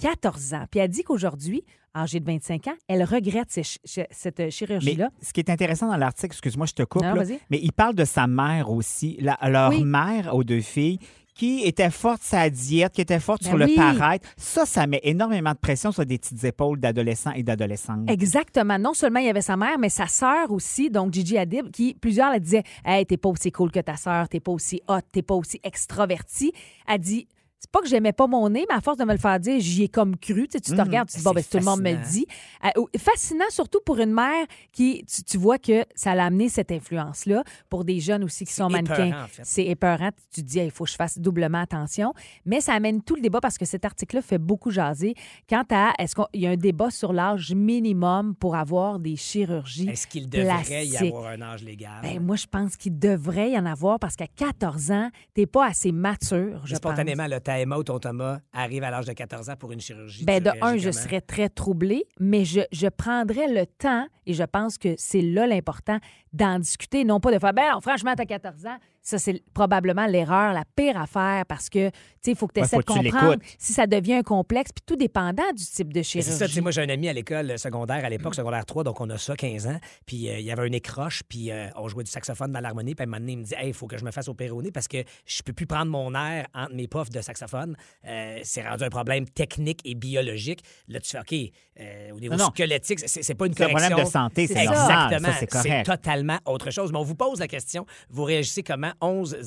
14 0.00 0.54
ans. 0.54 0.64
Puis 0.70 0.80
elle 0.80 0.88
dit 0.90 1.02
qu'aujourd'hui, 1.04 1.64
âgée 1.94 2.20
de 2.20 2.26
25 2.26 2.66
ans, 2.68 2.74
elle 2.88 3.04
regrette 3.04 3.50
ces 3.50 3.62
ch- 3.62 3.78
ch- 3.84 4.06
cette 4.10 4.50
chirurgie-là. 4.50 5.10
ce 5.22 5.32
qui 5.32 5.40
est 5.40 5.50
intéressant 5.50 5.88
dans 5.88 5.96
l'article, 5.96 6.32
excuse-moi, 6.34 6.66
je 6.66 6.72
te 6.74 6.82
coupe, 6.82 7.02
Non, 7.02 7.14
là, 7.14 7.24
vas-y. 7.24 7.38
mais 7.50 7.58
il 7.62 7.72
parle 7.72 7.94
de 7.94 8.04
sa 8.04 8.26
mère 8.26 8.70
aussi, 8.70 9.16
la- 9.20 9.38
leur 9.48 9.70
Oui. 9.70 9.84
mère 9.84 10.34
aux 10.34 10.44
deux 10.44 10.60
filles, 10.60 10.98
qui 11.36 11.62
était 11.64 11.90
forte 11.90 12.22
sa 12.22 12.48
diète, 12.48 12.94
qui 12.94 13.02
était 13.02 13.20
forte 13.20 13.42
Ben 13.42 13.50
sur 13.50 13.58
oui. 13.58 13.66
le 13.68 13.74
paraître. 13.76 14.26
Ça, 14.38 14.64
ça 14.64 14.86
met 14.86 15.00
énormément 15.02 15.52
de 15.52 15.58
pression 15.58 15.92
sur 15.92 16.06
des 16.06 16.18
petites 16.18 16.42
épaules 16.44 16.80
d'adolescents 16.80 17.32
et 17.32 17.42
d'adolescentes. 17.42 18.08
Exactement. 18.10 18.78
Non 18.78 18.94
seulement 18.94 19.20
il 19.20 19.26
y 19.26 19.30
avait 19.30 19.42
sa 19.42 19.56
mère, 19.56 19.78
mais 19.78 19.90
sa 19.90 20.06
sœur 20.06 20.50
aussi, 20.50 20.90
donc 20.90 21.12
Gigi 21.12 21.36
Hadid, 21.36 21.70
qui 21.70 21.94
plusieurs 21.94 22.30
la 22.30 22.40
disaient 22.40 22.64
Hey, 22.84 23.04
t'es 23.04 23.18
pas 23.18 23.28
aussi 23.28 23.52
cool 23.52 23.70
que 23.70 23.80
ta 23.80 23.96
sœur, 23.96 24.28
t'es 24.28 24.40
pas 24.40 24.52
aussi 24.52 24.80
hot, 24.88 25.00
t'es 25.12 25.22
pas 25.22 25.34
aussi 25.34 25.60
extraverti. 25.62 26.52
Elle 26.88 27.00
dit 27.00 27.28
c'est 27.66 27.70
pas 27.72 27.80
que 27.80 27.88
j'aimais 27.88 28.12
pas 28.12 28.26
mon 28.28 28.48
nez, 28.48 28.64
mais 28.68 28.74
à 28.76 28.80
force 28.80 28.96
de 28.96 29.04
me 29.04 29.12
le 29.12 29.18
faire 29.18 29.40
dire, 29.40 29.58
j'y 29.58 29.82
ai 29.84 29.88
comme 29.88 30.16
cru. 30.16 30.46
Tu, 30.46 30.52
sais, 30.52 30.60
tu 30.60 30.70
te 30.70 30.76
Mhm. 30.76 30.82
regardes, 30.82 31.08
tu 31.08 31.16
dis, 31.18 31.24
bon, 31.24 31.32
ben, 31.32 31.42
tout 31.42 31.58
le 31.58 31.64
monde 31.64 31.82
me 31.82 31.90
le 31.90 32.10
dit. 32.10 32.26
Euh, 32.64 32.68
fascinant, 32.98 33.44
surtout 33.50 33.80
pour 33.84 33.98
une 33.98 34.12
mère 34.12 34.46
qui, 34.72 35.04
tu, 35.04 35.24
tu 35.24 35.36
vois 35.36 35.58
que 35.58 35.84
ça 35.94 36.14
l'a 36.14 36.26
amené 36.26 36.48
cette 36.48 36.70
influence-là. 36.70 37.42
Pour 37.68 37.84
des 37.84 37.98
jeunes 38.00 38.22
aussi 38.24 38.44
qui 38.44 38.52
sont 38.52 38.68
mannequins. 38.68 39.06
épeurant, 39.06 39.24
en 39.24 39.28
fait. 39.28 39.42
C'est 39.44 39.64
épeurant. 39.66 40.10
Tu 40.32 40.42
te 40.42 40.46
dis, 40.46 40.58
il 40.60 40.70
faut 40.70 40.84
que 40.84 40.90
je 40.90 40.96
fasse 40.96 41.18
doublement 41.18 41.58
attention. 41.60 42.14
Mais 42.44 42.60
ça 42.60 42.72
amène 42.74 43.02
tout 43.02 43.16
le 43.16 43.20
débat 43.22 43.40
parce 43.40 43.58
que 43.58 43.64
cet 43.64 43.84
article-là 43.84 44.22
fait 44.22 44.38
beaucoup 44.38 44.70
jaser. 44.70 45.14
Quant 45.48 45.64
à, 45.70 45.92
est-ce 45.98 46.14
qu'il 46.14 46.40
y 46.40 46.46
a 46.46 46.50
un 46.50 46.56
débat 46.56 46.90
sur 46.90 47.12
l'âge 47.12 47.52
minimum 47.54 48.34
pour 48.36 48.54
avoir 48.56 48.98
des 49.00 49.16
chirurgies? 49.16 49.88
Est-ce 49.88 50.06
qu'il 50.06 50.28
devrait 50.28 50.86
y 50.86 50.90
plastique? 50.90 51.12
avoir 51.12 51.26
un 51.32 51.42
âge 51.42 51.62
légal? 51.64 52.00
Ben, 52.02 52.20
moi, 52.20 52.36
je 52.36 52.46
pense 52.46 52.76
qu'il 52.76 52.98
devrait 52.98 53.50
y 53.52 53.58
en 53.58 53.66
avoir 53.66 53.98
parce 53.98 54.14
qu'à 54.16 54.26
14 54.28 54.90
ans, 54.92 55.10
t'es 55.34 55.46
pas 55.46 55.66
assez 55.66 55.92
mature, 55.92 56.60
je 56.64 56.70
pense. 56.76 56.92
Spontanément, 56.92 57.26
le 57.26 57.40
Emma 57.60 57.76
ou 57.78 57.82
ton 57.82 57.98
Thomas 57.98 58.38
arrive 58.52 58.84
à 58.84 58.90
l'âge 58.90 59.06
de 59.06 59.12
14 59.12 59.50
ans 59.50 59.56
pour 59.56 59.72
une 59.72 59.80
chirurgie. 59.80 60.24
Ben, 60.24 60.42
de 60.42 60.50
un, 60.60 60.76
je 60.76 60.90
serais 60.90 61.20
très 61.20 61.48
troublée, 61.48 62.04
mais 62.20 62.44
je, 62.44 62.60
je 62.72 62.88
prendrais 62.88 63.48
le 63.48 63.66
temps, 63.66 64.06
et 64.26 64.34
je 64.34 64.44
pense 64.44 64.78
que 64.78 64.94
c'est 64.96 65.22
là 65.22 65.46
l'important, 65.46 65.98
d'en 66.32 66.58
discuter, 66.58 67.04
non 67.04 67.20
pas 67.20 67.32
de 67.32 67.38
faire, 67.38 67.52
ben 67.52 67.72
non, 67.72 67.80
franchement, 67.80 68.14
t'as 68.16 68.26
14 68.26 68.66
ans. 68.66 68.76
Ça, 69.06 69.18
c'est 69.18 69.40
probablement 69.54 70.06
l'erreur, 70.06 70.52
la 70.52 70.64
pire 70.74 71.00
affaire, 71.00 71.44
parce 71.46 71.68
que, 71.68 71.90
tu 71.90 71.96
sais, 72.22 72.30
il 72.32 72.36
faut 72.36 72.48
que 72.48 72.54
tu 72.54 72.60
Ouais, 72.60 72.66
essaies 72.66 72.74
faut 72.74 72.82
de 72.82 73.08
comprendre 73.08 73.36
si 73.56 73.72
ça 73.72 73.86
devient 73.86 74.14
un 74.14 74.22
complexe, 74.24 74.72
puis 74.72 74.82
tout 74.84 74.96
dépendant 74.96 75.44
du 75.56 75.64
type 75.64 75.92
de 75.92 76.00
Mais 76.00 76.02
chirurgie. 76.02 76.28
C'est 76.32 76.36
ça, 76.36 76.48
tu 76.48 76.54
sais, 76.54 76.60
moi 76.60 76.72
j'ai 76.72 76.82
un 76.82 76.88
ami 76.88 77.08
à 77.08 77.12
l'école 77.12 77.56
secondaire 77.56 78.04
à 78.04 78.08
l'époque, 78.10 78.34
secondaire 78.34 78.66
3, 78.66 78.82
donc 78.82 79.00
on 79.00 79.08
a 79.10 79.16
ça, 79.16 79.36
15 79.36 79.68
ans, 79.68 79.78
puis 80.06 80.28
euh, 80.28 80.40
il 80.40 80.44
y 80.44 80.50
avait 80.50 80.62
un 80.68 80.72
écroche, 80.72 81.22
puis 81.28 81.52
euh, 81.52 81.68
on 81.76 81.86
jouait 81.86 82.02
du 82.02 82.10
saxophone 82.10 82.50
dans 82.50 82.58
l'harmonie, 82.58 82.96
puis 82.96 83.04
à 83.04 83.04
un 83.04 83.06
moment 83.06 83.20
donné, 83.20 83.34
il 83.34 83.38
me 83.38 83.44
dit 83.44 83.54
Hey, 83.56 83.68
il 83.68 83.74
faut 83.74 83.86
que 83.86 83.96
je 83.96 84.04
me 84.04 84.10
fasse 84.10 84.26
opérer 84.26 84.50
au 84.50 84.60
nez 84.60 84.72
parce 84.72 84.88
que 84.88 85.04
je 85.24 85.42
peux 85.44 85.52
plus 85.52 85.66
prendre 85.68 85.92
mon 85.92 86.12
air 86.16 86.48
entre 86.52 86.74
mes 86.74 86.88
puffs 86.88 87.10
de 87.10 87.20
saxophone. 87.20 87.76
Euh, 88.08 88.40
c'est 88.42 88.68
rendu 88.68 88.82
un 88.82 88.90
problème 88.90 89.24
technique 89.28 89.82
et 89.84 89.94
biologique. 89.94 90.64
Là, 90.88 90.98
tu 90.98 91.10
fais 91.10 91.20
OK, 91.20 91.52
euh, 91.78 92.10
au 92.12 92.18
niveau 92.18 92.34
Non, 92.34 92.46
squelettique, 92.46 92.98
c'est 92.98 93.22
c'est 93.22 93.34
pas 93.36 93.46
une 93.46 93.54
C'est 93.54 93.62
un 93.62 93.66
correction. 93.68 93.88
problème 93.90 94.04
de 94.04 94.10
santé, 94.10 94.46
c'est 94.48 94.64
normal. 94.64 95.12
Exactement. 95.12 95.48
Ça, 95.48 95.62
c'est 95.62 95.82
totalement 95.84 96.38
autre 96.44 96.72
chose. 96.72 96.90
Mais 96.90 96.98
on 96.98 97.04
vous 97.04 97.14
pose 97.14 97.38
la 97.38 97.46
question. 97.46 97.86
Vous 98.10 98.24
réagissez 98.24 98.64
comment? 98.64 98.90
11 99.00 99.38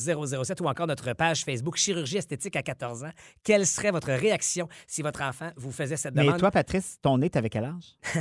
007 0.43 0.61
ou 0.61 0.65
encore 0.67 0.87
notre 0.87 1.13
page 1.13 1.43
Facebook 1.43 1.77
Chirurgie 1.77 2.17
esthétique 2.17 2.55
à 2.55 2.61
14 2.63 3.03
ans. 3.03 3.11
Quelle 3.43 3.65
serait 3.65 3.91
votre 3.91 4.11
réaction 4.11 4.67
si 4.87 5.01
votre 5.01 5.21
enfant 5.21 5.51
vous 5.55 5.71
faisait 5.71 5.97
cette 5.97 6.15
Mais 6.15 6.23
demande? 6.23 6.39
toi, 6.39 6.51
Patrice, 6.51 6.97
ton 7.01 7.17
nez, 7.17 7.29
t'avais 7.29 7.49
quel 7.49 7.65
âge? 7.65 7.97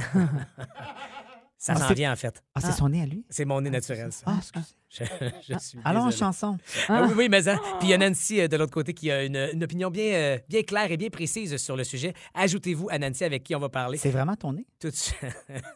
ça 1.61 1.73
Ah, 1.77 1.81
s'en 1.81 1.89
c'est- 1.89 1.95
vient, 1.95 2.13
en 2.13 2.17
fait. 2.17 2.43
Ah, 2.55 2.61
c'est 2.61 2.73
son 2.73 2.89
nez 2.89 3.03
à 3.03 3.07
lui? 3.07 3.25
C'est 3.29 3.45
mon 3.45 3.61
nez 3.61 3.69
naturel, 3.71 4.13
ça. 4.13 4.25
Ah, 4.27 4.35
excusez. 4.39 4.65
Je, 4.91 5.05
je 5.53 5.59
suis 5.59 5.79
Allons 5.85 6.05
en 6.07 6.11
chanson. 6.11 6.57
Ah 6.89 7.03
oui, 7.07 7.13
oui, 7.15 7.29
mais 7.29 7.47
hein. 7.47 7.59
Puis 7.79 7.89
il 7.89 7.91
y 7.91 7.93
a 7.95 7.99
Nancy 7.99 8.41
euh, 8.41 8.49
de 8.49 8.57
l'autre 8.57 8.73
côté 8.73 8.95
qui 8.95 9.11
a 9.11 9.23
une, 9.23 9.37
une 9.53 9.63
opinion 9.63 9.91
bien, 9.91 10.15
euh, 10.15 10.39
bien 10.49 10.63
claire 10.63 10.91
et 10.91 10.97
bien 10.97 11.11
précise 11.11 11.55
sur 11.59 11.77
le 11.77 11.85
sujet. 11.85 12.15
Ajoutez-vous 12.33 12.89
à 12.91 12.99
Nancy 12.99 13.23
avec 13.25 13.43
qui 13.45 13.55
on 13.55 13.59
va 13.59 13.69
parler 13.69 13.99
C'est 13.99 14.09
vraiment 14.09 14.35
ton 14.35 14.55
nez? 14.55 14.65
tout 14.81 14.89
de 14.89 14.95
suite, 14.95 15.19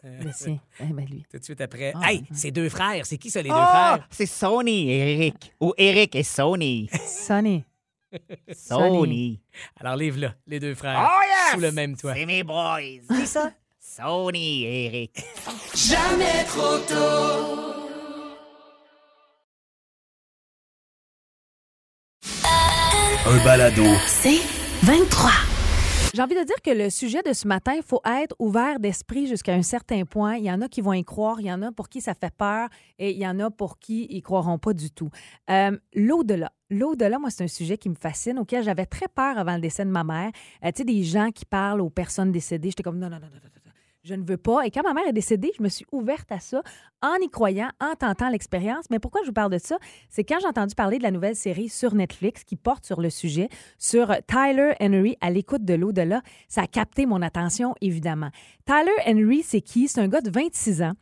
Mais 0.03 0.31
c'est- 0.33 0.59
eh 0.79 0.85
ben, 0.85 1.05
lui. 1.05 1.23
tout 1.31 1.37
de 1.37 1.43
suite 1.43 1.61
après. 1.61 1.93
Ah. 2.01 2.11
Hey, 2.11 2.23
c'est 2.33 2.49
deux 2.49 2.69
frères. 2.69 3.05
C'est 3.05 3.19
qui 3.19 3.29
ça, 3.29 3.43
les 3.43 3.49
deux 3.49 3.55
Ah, 3.55 3.91
frères? 3.97 4.07
c'est 4.09 4.25
Sony 4.25 4.89
et 4.89 5.11
Eric. 5.13 5.53
Ou 5.61 5.73
Eric 5.77 6.15
et 6.15 6.23
Sony. 6.23 6.89
Sonny. 7.07 7.63
Sony. 8.51 9.41
Alors 9.79 9.95
livre-là, 9.95 10.33
les 10.47 10.59
deux 10.59 10.73
frères. 10.75 11.07
Oh 11.11 11.21
yes! 11.23 11.53
Sous 11.53 11.59
le 11.59 11.71
même 11.71 11.95
toit. 11.95 12.15
C'est 12.15 12.25
mes 12.25 12.43
boys. 12.43 12.79
Qui 13.09 13.27
ça? 13.27 13.51
Sony, 13.95 14.63
Eric. 14.63 15.23
Un 23.27 23.45
balado. 23.45 23.83
C'est 24.07 24.39
23. 24.81 25.29
J'ai 26.15 26.21
envie 26.23 26.33
de 26.33 26.43
dire 26.43 26.55
que 26.63 26.71
le 26.71 26.89
sujet 26.89 27.21
de 27.21 27.33
ce 27.33 27.47
matin, 27.47 27.73
il 27.75 27.83
faut 27.83 28.01
être 28.03 28.35
ouvert 28.39 28.79
d'esprit 28.79 29.27
jusqu'à 29.27 29.53
un 29.53 29.61
certain 29.61 30.05
point. 30.05 30.37
Il 30.37 30.45
y 30.45 30.51
en 30.51 30.61
a 30.61 30.67
qui 30.67 30.81
vont 30.81 30.93
y 30.93 31.03
croire, 31.03 31.39
il 31.39 31.45
y 31.45 31.53
en 31.53 31.61
a 31.61 31.71
pour 31.71 31.87
qui 31.87 32.01
ça 32.01 32.15
fait 32.15 32.33
peur 32.35 32.69
et 32.97 33.11
il 33.11 33.19
y 33.19 33.27
en 33.27 33.39
a 33.39 33.51
pour 33.51 33.77
qui 33.77 34.07
ils 34.09 34.23
croiront 34.23 34.57
pas 34.57 34.73
du 34.73 34.89
tout. 34.89 35.11
Euh, 35.51 35.77
L'au-delà. 35.93 36.51
L'au-delà, 36.71 37.19
moi, 37.19 37.29
c'est 37.29 37.43
un 37.43 37.47
sujet 37.47 37.77
qui 37.77 37.89
me 37.89 37.95
fascine, 37.95 38.39
auquel 38.39 38.63
j'avais 38.63 38.87
très 38.87 39.07
peur 39.07 39.37
avant 39.37 39.53
le 39.53 39.61
décès 39.61 39.85
de 39.85 39.91
ma 39.91 40.03
mère. 40.03 40.31
Euh, 40.65 40.71
tu 40.71 40.77
sais, 40.77 40.83
des 40.83 41.03
gens 41.03 41.29
qui 41.29 41.45
parlent 41.45 41.81
aux 41.81 41.91
personnes 41.91 42.31
décédées. 42.31 42.69
J'étais 42.69 42.81
comme 42.81 42.97
non, 42.97 43.09
non, 43.09 43.19
non, 43.19 43.27
non, 43.27 43.39
non. 43.43 43.62
Je 44.03 44.15
ne 44.15 44.23
veux 44.25 44.37
pas. 44.37 44.65
Et 44.65 44.71
quand 44.71 44.83
ma 44.83 44.93
mère 44.93 45.07
est 45.07 45.13
décédée, 45.13 45.53
je 45.57 45.63
me 45.63 45.69
suis 45.69 45.85
ouverte 45.93 46.29
à 46.29 46.39
ça 46.39 46.61
en 47.01 47.15
y 47.21 47.29
croyant, 47.29 47.69
en 47.79 47.95
tentant 47.95 48.27
l'expérience. 48.27 48.85
Mais 48.89 48.99
pourquoi 48.99 49.21
je 49.21 49.27
vous 49.27 49.33
parle 49.33 49.51
de 49.51 49.57
ça? 49.57 49.77
C'est 50.09 50.25
quand 50.25 50.39
j'ai 50.41 50.47
entendu 50.47 50.75
parler 50.75 50.97
de 50.97 51.03
la 51.03 51.11
nouvelle 51.11 51.37
série 51.37 51.69
sur 51.69 51.95
Netflix 51.95 52.43
qui 52.43 52.57
porte 52.57 52.85
sur 52.85 52.99
le 52.99 53.09
sujet, 53.09 53.47
sur 53.77 54.13
Tyler 54.27 54.73
Henry 54.81 55.15
à 55.21 55.31
l'écoute 55.31 55.63
de 55.63 55.73
l'au-delà. 55.73 56.21
Ça 56.49 56.63
a 56.63 56.67
capté 56.67 57.05
mon 57.05 57.21
attention, 57.21 57.75
évidemment. 57.79 58.29
Tyler 58.65 58.91
Henry, 59.07 59.41
c'est 59.41 59.61
qui? 59.61 59.87
C'est 59.87 60.01
un 60.01 60.09
gars 60.09 60.21
de 60.21 60.29
26 60.29 60.81
ans 60.81 60.93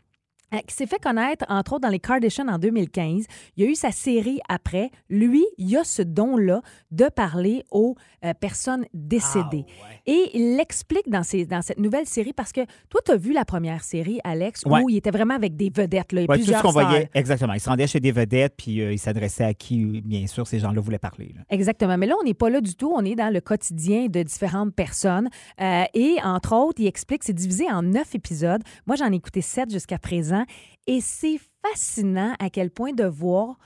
qui 0.67 0.75
s'est 0.75 0.87
fait 0.87 1.01
connaître, 1.01 1.45
entre 1.49 1.73
autres, 1.73 1.81
dans 1.81 1.89
les 1.89 1.99
Kardashians 1.99 2.47
en 2.47 2.57
2015. 2.57 3.25
Il 3.57 3.63
y 3.63 3.67
a 3.67 3.69
eu 3.69 3.75
sa 3.75 3.91
série 3.91 4.39
après. 4.49 4.91
Lui, 5.09 5.45
il 5.57 5.75
a 5.77 5.83
ce 5.83 6.01
don-là 6.01 6.61
de 6.91 7.05
parler 7.05 7.63
aux 7.71 7.95
euh, 8.25 8.33
personnes 8.33 8.85
décédées. 8.93 9.65
Et 10.05 10.29
il 10.33 10.57
l'explique 10.57 11.09
dans, 11.09 11.23
cette 11.23 11.79
nouvelle 11.79 12.05
série 12.05 12.33
parce 12.33 12.51
que 12.51 12.61
toi, 12.89 13.01
tu 13.05 13.11
as 13.11 13.17
vu 13.17 13.33
la 13.33 13.45
première 13.45 13.83
série, 13.83 14.19
Alex, 14.23 14.63
Ouais. 14.65 14.81
où 14.83 14.89
il 14.89 14.97
était 14.97 15.11
vraiment 15.11 15.35
avec 15.35 15.55
des 15.55 15.69
vedettes. 15.73 16.11
Là, 16.11 16.21
et 16.21 16.25
Ouais, 16.27 16.37
tout 16.39 16.45
ce 16.45 16.61
qu'on 16.61 16.71
voyait, 16.71 17.09
exactement. 17.13 17.53
Il 17.53 17.59
se 17.59 17.69
rendait 17.69 17.87
chez 17.87 17.99
des 17.99 18.11
vedettes, 18.11 18.53
puis 18.57 18.81
euh, 18.81 18.91
il 18.93 18.99
s'adressait 18.99 19.43
à 19.45 19.53
qui, 19.53 20.01
bien 20.01 20.27
sûr, 20.27 20.47
ces 20.47 20.59
gens-là 20.59 20.81
voulaient 20.81 20.99
parler. 20.99 21.33
là. 21.35 21.41
Exactement. 21.49 21.97
Mais 21.97 22.07
là, 22.07 22.15
on 22.21 22.23
n'est 22.23 22.33
pas 22.33 22.49
là 22.49 22.61
du 22.61 22.75
tout. 22.75 22.91
On 22.95 23.03
est 23.05 23.15
dans 23.15 23.33
le 23.33 23.41
quotidien 23.41 24.07
de 24.07 24.23
différentes 24.23 24.73
personnes. 24.73 25.29
Euh, 25.61 25.83
et 25.93 26.17
entre 26.23 26.55
autres, 26.55 26.81
il 26.81 26.87
explique, 26.87 27.23
c'est 27.23 27.33
divisé 27.33 27.69
en 27.71 27.81
neuf 27.83 28.15
épisodes. 28.15 28.61
Moi, 28.87 28.95
j'en 28.95 29.11
ai 29.11 29.15
écouté 29.15 29.41
sept 29.41 29.71
jusqu'à 29.71 29.97
présent. 29.97 30.40
Et 30.87 31.01
c'est 31.01 31.39
fascinant 31.63 32.35
à 32.39 32.49
quel 32.49 32.71
point 32.71 32.93
de 32.93 33.05
voir 33.05 33.57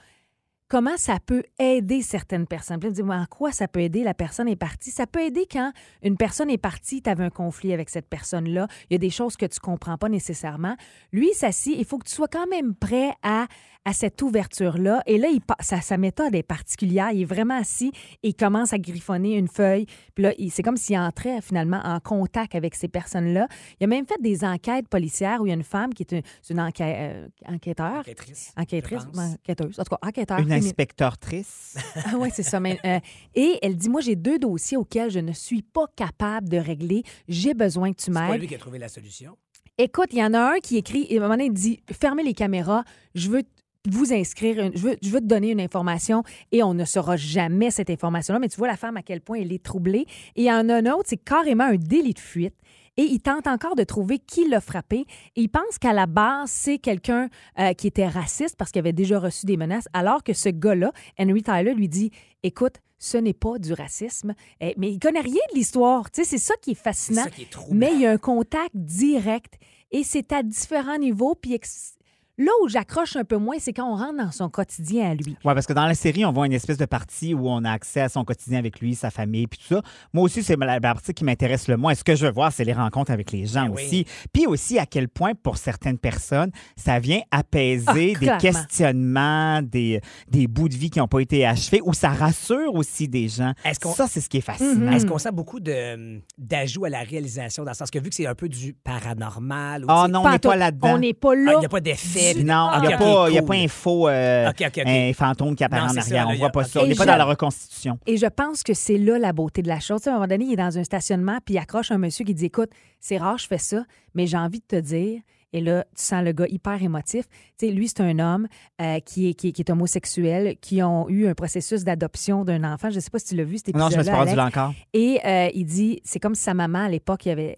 comment 0.67 0.97
ça 0.97 1.19
peut 1.25 1.43
aider 1.59 2.01
certaines 2.01 2.47
personnes. 2.47 2.79
Puis 2.79 2.91
mais 3.03 3.15
en 3.15 3.25
quoi 3.25 3.51
ça 3.51 3.67
peut 3.67 3.81
aider? 3.81 4.03
La 4.03 4.13
personne 4.13 4.47
est 4.47 4.55
partie? 4.55 4.91
Ça 4.91 5.07
peut 5.07 5.21
aider 5.21 5.47
quand 5.49 5.71
une 6.01 6.17
personne 6.17 6.49
est 6.49 6.57
partie, 6.57 7.01
tu 7.01 7.09
avais 7.09 7.23
un 7.23 7.29
conflit 7.29 7.73
avec 7.73 7.89
cette 7.89 8.09
personne-là. 8.09 8.67
Il 8.89 8.93
y 8.93 8.95
a 8.95 8.99
des 8.99 9.09
choses 9.09 9.37
que 9.37 9.45
tu 9.45 9.59
comprends 9.59 9.97
pas 9.97 10.09
nécessairement. 10.09 10.75
Lui, 11.11 11.33
s'assit. 11.33 11.75
Il 11.77 11.85
faut 11.85 11.97
que 11.97 12.07
tu 12.07 12.15
sois 12.15 12.27
quand 12.27 12.47
même 12.47 12.75
prêt 12.75 13.13
à, 13.21 13.47
à 13.85 13.93
cette 13.93 14.21
ouverture-là. 14.21 15.01
Et 15.05 15.17
là, 15.17 15.27
il, 15.31 15.41
pa- 15.41 15.55
sa, 15.59 15.79
sa 15.81 15.97
méthode 15.97 16.33
est 16.35 16.43
particulière. 16.43 17.11
Il 17.13 17.21
est 17.21 17.25
vraiment 17.25 17.57
assis 17.57 17.91
et 18.23 18.29
il 18.29 18.33
commence 18.35 18.73
à 18.73 18.79
griffonner 18.79 19.35
une 19.37 19.47
feuille. 19.47 19.85
Puis 20.15 20.23
là, 20.23 20.33
il- 20.37 20.51
c'est 20.51 20.63
comme 20.63 20.75
s'il 20.77 20.97
entrait 20.97 21.39
finalement 21.41 21.81
en 21.83 21.99
contact 21.99 22.55
avec 22.55 22.75
ces 22.75 22.87
personnes-là. 22.87 23.47
Il 23.79 23.83
a 23.83 23.87
même 23.87 24.05
fait 24.07 24.19
des 24.21 24.43
enquêtes 24.43 24.87
policières 24.89 25.39
où 25.41 25.45
il 25.45 25.49
y 25.49 25.53
a 25.53 25.55
une 25.55 25.63
femme 25.63 25.93
qui 25.93 26.03
est 26.03 26.11
une, 26.11 26.21
une 26.49 26.59
enquête, 26.59 26.95
euh, 26.97 27.27
enquêteur. 27.47 27.99
Enquêtrice. 27.99 28.51
Enquêtrice, 28.57 29.03
enquêteuse. 29.15 29.79
En 29.79 29.83
tout 29.83 29.95
cas, 29.95 30.07
enquêteur. 30.07 30.39
Une 30.39 30.45
féminin. 30.49 30.65
inspectortrice. 30.67 31.75
Ah 32.07 32.17
oui, 32.17 32.29
c'est 32.33 32.43
ça. 32.43 32.59
mais, 32.59 32.79
euh, 32.85 32.99
et 33.35 33.57
elle 33.61 33.75
dit, 33.75 33.89
moi, 33.89 34.01
j'ai 34.01 34.15
deux 34.15 34.37
dossiers 34.39 34.77
auxquels 34.77 35.09
je 35.11 35.19
ne 35.19 35.31
suis 35.31 35.61
pas 35.61 35.85
capable 35.95 36.49
de 36.49 36.57
régler. 36.57 37.03
J'ai 37.27 37.53
besoin 37.53 37.91
que 37.91 37.97
tu 37.97 38.05
C'est 38.05 38.11
pas 38.13 38.27
m'aides. 38.29 38.41
lui 38.41 38.47
qui 38.47 38.55
a 38.55 38.57
trouvé 38.57 38.79
la 38.79 38.87
solution? 38.87 39.37
Écoute, 39.77 40.07
il 40.13 40.19
y 40.19 40.23
en 40.23 40.33
a 40.33 40.53
un 40.53 40.59
qui 40.59 40.77
écrit, 40.77 41.05
et 41.09 41.15
à 41.15 41.19
un 41.19 41.23
moment 41.23 41.33
donné, 41.33 41.45
il 41.45 41.53
dit, 41.53 41.81
fermez 41.91 42.23
les 42.23 42.33
caméras, 42.33 42.83
je 43.13 43.29
veux 43.29 43.43
vous 43.89 44.13
inscrire, 44.13 44.71
je 44.73 44.79
veux, 44.81 44.97
je 45.01 45.09
veux 45.09 45.19
te 45.19 45.25
donner 45.25 45.51
une 45.51 45.61
information 45.61 46.23
et 46.51 46.63
on 46.63 46.73
ne 46.73 46.85
saura 46.85 47.15
jamais 47.17 47.71
cette 47.71 47.89
information-là. 47.89 48.39
Mais 48.39 48.49
tu 48.49 48.57
vois 48.57 48.67
la 48.67 48.77
femme 48.77 48.97
à 48.97 49.01
quel 49.03 49.21
point 49.21 49.39
elle 49.39 49.51
est 49.53 49.63
troublée. 49.63 50.05
Et 50.35 50.43
il 50.43 50.45
y 50.45 50.51
en 50.51 50.69
a 50.69 50.75
un 50.75 50.85
autre, 50.93 51.05
c'est 51.07 51.17
carrément 51.23 51.65
un 51.65 51.75
délit 51.75 52.13
de 52.13 52.19
fuite. 52.19 52.55
Et 52.97 53.03
il 53.03 53.19
tente 53.19 53.45
encore 53.47 53.75
de 53.75 53.83
trouver 53.83 54.19
qui 54.19 54.47
l'a 54.47 54.61
frappé. 54.61 54.99
Et 55.35 55.41
il 55.41 55.49
pense 55.49 55.77
qu'à 55.79 55.91
la 55.91 56.05
base, 56.05 56.49
c'est 56.49 56.77
quelqu'un 56.77 57.27
euh, 57.59 57.73
qui 57.73 57.87
était 57.87 58.07
raciste 58.07 58.55
parce 58.55 58.71
qu'il 58.71 58.79
avait 58.79 58.93
déjà 58.93 59.19
reçu 59.19 59.45
des 59.45 59.57
menaces, 59.57 59.89
alors 59.91 60.23
que 60.23 60.31
ce 60.31 60.47
gars-là, 60.47 60.93
Henry 61.19 61.43
Tyler, 61.43 61.73
lui 61.73 61.89
dit 61.89 62.11
Écoute, 62.43 62.75
ce 62.97 63.17
n'est 63.17 63.33
pas 63.33 63.59
du 63.59 63.73
racisme. 63.73 64.33
Eh, 64.61 64.73
mais 64.77 64.93
il 64.93 64.99
connaît 64.99 65.19
rien 65.19 65.33
de 65.51 65.55
l'histoire. 65.57 66.09
Tu 66.09 66.23
sais, 66.23 66.29
c'est 66.29 66.37
ça 66.37 66.53
qui 66.61 66.71
est 66.71 66.75
fascinant. 66.81 67.23
ça 67.25 67.29
qui 67.29 67.41
est. 67.41 67.49
Mais 67.71 67.91
il 67.93 67.99
y 67.99 68.05
a 68.05 68.11
un 68.11 68.17
contact 68.17 68.71
direct 68.73 69.55
et 69.91 70.03
c'est 70.05 70.31
à 70.31 70.41
différents 70.41 70.97
niveaux. 70.97 71.35
Puis 71.35 71.53
ex- 71.53 71.97
là 72.37 72.51
où 72.63 72.67
j'accroche 72.67 73.15
un 73.15 73.23
peu 73.23 73.37
moins, 73.37 73.55
c'est 73.59 73.73
quand 73.73 73.89
on 73.91 73.95
rentre 73.95 74.17
dans 74.17 74.31
son 74.31 74.49
quotidien 74.49 75.11
à 75.11 75.13
lui. 75.15 75.37
Oui, 75.45 75.53
parce 75.53 75.65
que 75.65 75.73
dans 75.73 75.85
la 75.85 75.93
série, 75.95 76.25
on 76.25 76.31
voit 76.31 76.45
une 76.45 76.53
espèce 76.53 76.77
de 76.77 76.85
partie 76.85 77.33
où 77.33 77.47
on 77.49 77.63
a 77.63 77.71
accès 77.71 78.01
à 78.01 78.09
son 78.09 78.23
quotidien 78.25 78.59
avec 78.59 78.79
lui, 78.79 78.95
sa 78.95 79.09
famille, 79.11 79.47
puis 79.47 79.59
tout 79.59 79.75
ça. 79.75 79.81
Moi 80.13 80.23
aussi, 80.23 80.43
c'est 80.43 80.57
la 80.57 80.79
partie 80.81 81.13
qui 81.13 81.23
m'intéresse 81.23 81.67
le 81.67 81.77
moins. 81.77 81.95
Ce 81.95 82.03
que 82.03 82.15
je 82.15 82.25
veux 82.25 82.31
voir, 82.31 82.51
c'est 82.51 82.63
les 82.65 82.73
rencontres 82.73 83.11
avec 83.11 83.31
les 83.31 83.45
gens 83.45 83.65
Ben 83.67 83.73
oui. 83.75 83.83
aussi. 83.85 84.05
Puis 84.33 84.47
aussi, 84.47 84.79
à 84.79 84.85
quel 84.85 85.07
point, 85.07 85.31
pour 85.33 85.57
certaines 85.57 85.97
personnes, 85.97 86.51
ça 86.75 86.99
vient 86.99 87.21
apaiser 87.31 87.83
Ah, 87.87 87.93
des 87.93 88.13
clairement. 88.13 88.39
questionnements, 88.39 89.61
des, 89.61 90.01
des 90.29 90.47
bouts 90.47 90.69
de 90.69 90.75
vie 90.75 90.89
qui 90.89 90.99
n'ont 90.99 91.07
pas 91.07 91.19
été 91.19 91.45
achevés, 91.45 91.81
ou 91.83 91.93
ça 91.93 92.09
rassure 92.09 92.73
aussi 92.73 93.07
des 93.07 93.27
gens. 93.27 93.53
Ça, 93.95 94.07
c'est 94.07 94.21
ce 94.21 94.29
qui 94.29 94.37
est 94.37 94.41
fascinant. 94.41 94.87
Mhm. 94.91 94.93
Est-ce 94.93 95.05
qu'on 95.05 95.17
sent 95.17 95.31
beaucoup 95.31 95.59
de- 95.59 96.21
d'ajouts 96.37 96.85
à 96.85 96.89
la 96.89 96.99
réalisation 97.01 97.63
dans 97.63 97.71
le 97.71 97.75
sens 97.75 97.89
que 97.91 97.99
vu 97.99 98.09
que 98.09 98.15
c'est 98.15 98.25
un 98.27 98.35
peu 98.35 98.49
du 98.49 98.73
paranormal 98.73 99.83
ou 99.85 99.87
Ah 99.89 100.07
non, 100.09 100.23
on 100.25 100.29
n'est 100.31 100.39
pas 100.39 100.55
là-dedans. 100.55 100.95
On 100.95 100.97
n'est 100.97 101.13
pas 101.13 101.31
ah, 101.31 101.35
là. 101.35 101.53
il 101.55 101.59
n'y 101.59 101.65
a 101.65 101.69
pas 101.69 101.79
d'effet. 101.81 102.24
Non, 102.43 102.69
il 102.81 102.87
n'y 102.87 102.93
a, 102.93 102.97
pas- 102.97 103.29
y 103.29 103.37
a 103.37 103.41
pas 103.43 103.53
un 103.55 103.67
faux 103.67 104.07
euh, 104.07 104.51
un 104.85 105.13
fantôme 105.13 105.55
qui 105.55 105.63
apparaît 105.63 105.83
Non, 105.83 105.93
en 105.93 105.97
arrière. 105.97 106.23
ça, 106.25 106.27
on 106.27 106.35
voit 106.35 106.49
pas 106.49 106.63
ça. 106.63 106.81
On 106.81 106.87
n'est 106.87 106.95
pas 106.95 107.03
Et 107.03 107.07
dans 107.07 107.13
je- 107.13 107.17
la 107.19 107.25
reconstitution. 107.25 107.99
Et 108.07 108.17
je 108.17 108.25
pense 108.25 108.63
que 108.63 108.73
c'est 108.73 108.97
là 108.97 109.17
la 109.19 109.33
beauté 109.33 109.61
de 109.61 109.67
la 109.67 109.79
chose. 109.79 109.99
Tu 110.01 110.03
sais, 110.05 110.09
à 110.09 110.13
un 110.13 110.15
moment 110.15 110.27
donné, 110.27 110.45
il 110.45 110.53
est 110.53 110.57
dans 110.57 110.77
un 110.77 110.83
stationnement, 110.83 111.37
puis 111.45 111.55
il 111.55 111.57
accroche 111.57 111.91
un 111.91 111.97
monsieur 111.97 112.25
qui 112.25 112.33
dit 112.33 112.45
Écoute, 112.45 112.69
c'est 112.99 113.17
rare, 113.17 113.37
je 113.37 113.47
fais 113.47 113.57
ça, 113.57 113.83
mais 114.13 114.27
j'ai 114.27 114.37
envie 114.37 114.59
de 114.59 114.65
te 114.77 114.81
dire. 114.81 115.21
Et 115.53 115.61
là, 115.61 115.85
tu 115.95 116.03
sens 116.03 116.23
le 116.23 116.31
gars 116.33 116.47
hyper 116.49 116.81
émotif. 116.83 117.25
Tu 117.57 117.67
sais, 117.67 117.71
lui, 117.71 117.87
c'est 117.87 118.01
un 118.01 118.19
homme 118.19 118.47
euh, 118.81 118.99
qui, 118.99 119.29
est, 119.29 119.33
qui, 119.33 119.49
est, 119.49 119.51
qui 119.53 119.61
est 119.61 119.69
homosexuel, 119.71 120.57
qui 120.59 120.83
ont 120.83 121.07
eu 121.09 121.27
un 121.27 121.33
processus 121.33 121.83
d'adoption 121.83 122.43
d'un 122.43 122.63
enfant. 122.63 122.89
Je 122.89 122.95
ne 122.95 122.99
sais 122.99 123.09
pas 123.09 123.19
si 123.19 123.27
tu 123.27 123.35
l'as 123.35 123.43
vu, 123.45 123.57
cet 123.57 123.75
Non, 123.75 123.89
je 123.89 123.97
me 123.97 124.03
suis 124.03 124.11
perdu 124.11 124.31
Alex. 124.31 124.35
là 124.35 124.45
encore. 124.47 124.73
Et 124.93 125.19
euh, 125.25 125.49
il 125.53 125.65
dit, 125.65 126.01
c'est 126.03 126.19
comme 126.19 126.35
si 126.35 126.43
sa 126.43 126.53
maman 126.53 126.79
à 126.85 126.89
l'époque, 126.89 127.25
il 127.25 127.29
avait 127.31 127.57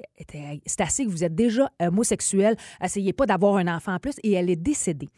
c'est 0.66 0.82
assez 0.82 1.06
que 1.06 1.10
vous 1.10 1.24
êtes 1.24 1.34
déjà 1.36 1.72
homosexuel, 1.82 2.56
essayez 2.84 3.14
pas 3.14 3.26
d'avoir 3.26 3.56
un 3.58 3.68
enfant 3.76 3.94
en 3.96 4.00
plus. 4.00 4.16
Et 4.24 4.34
elle 4.34 4.50
est 4.50 4.56
décédée. 4.56 5.10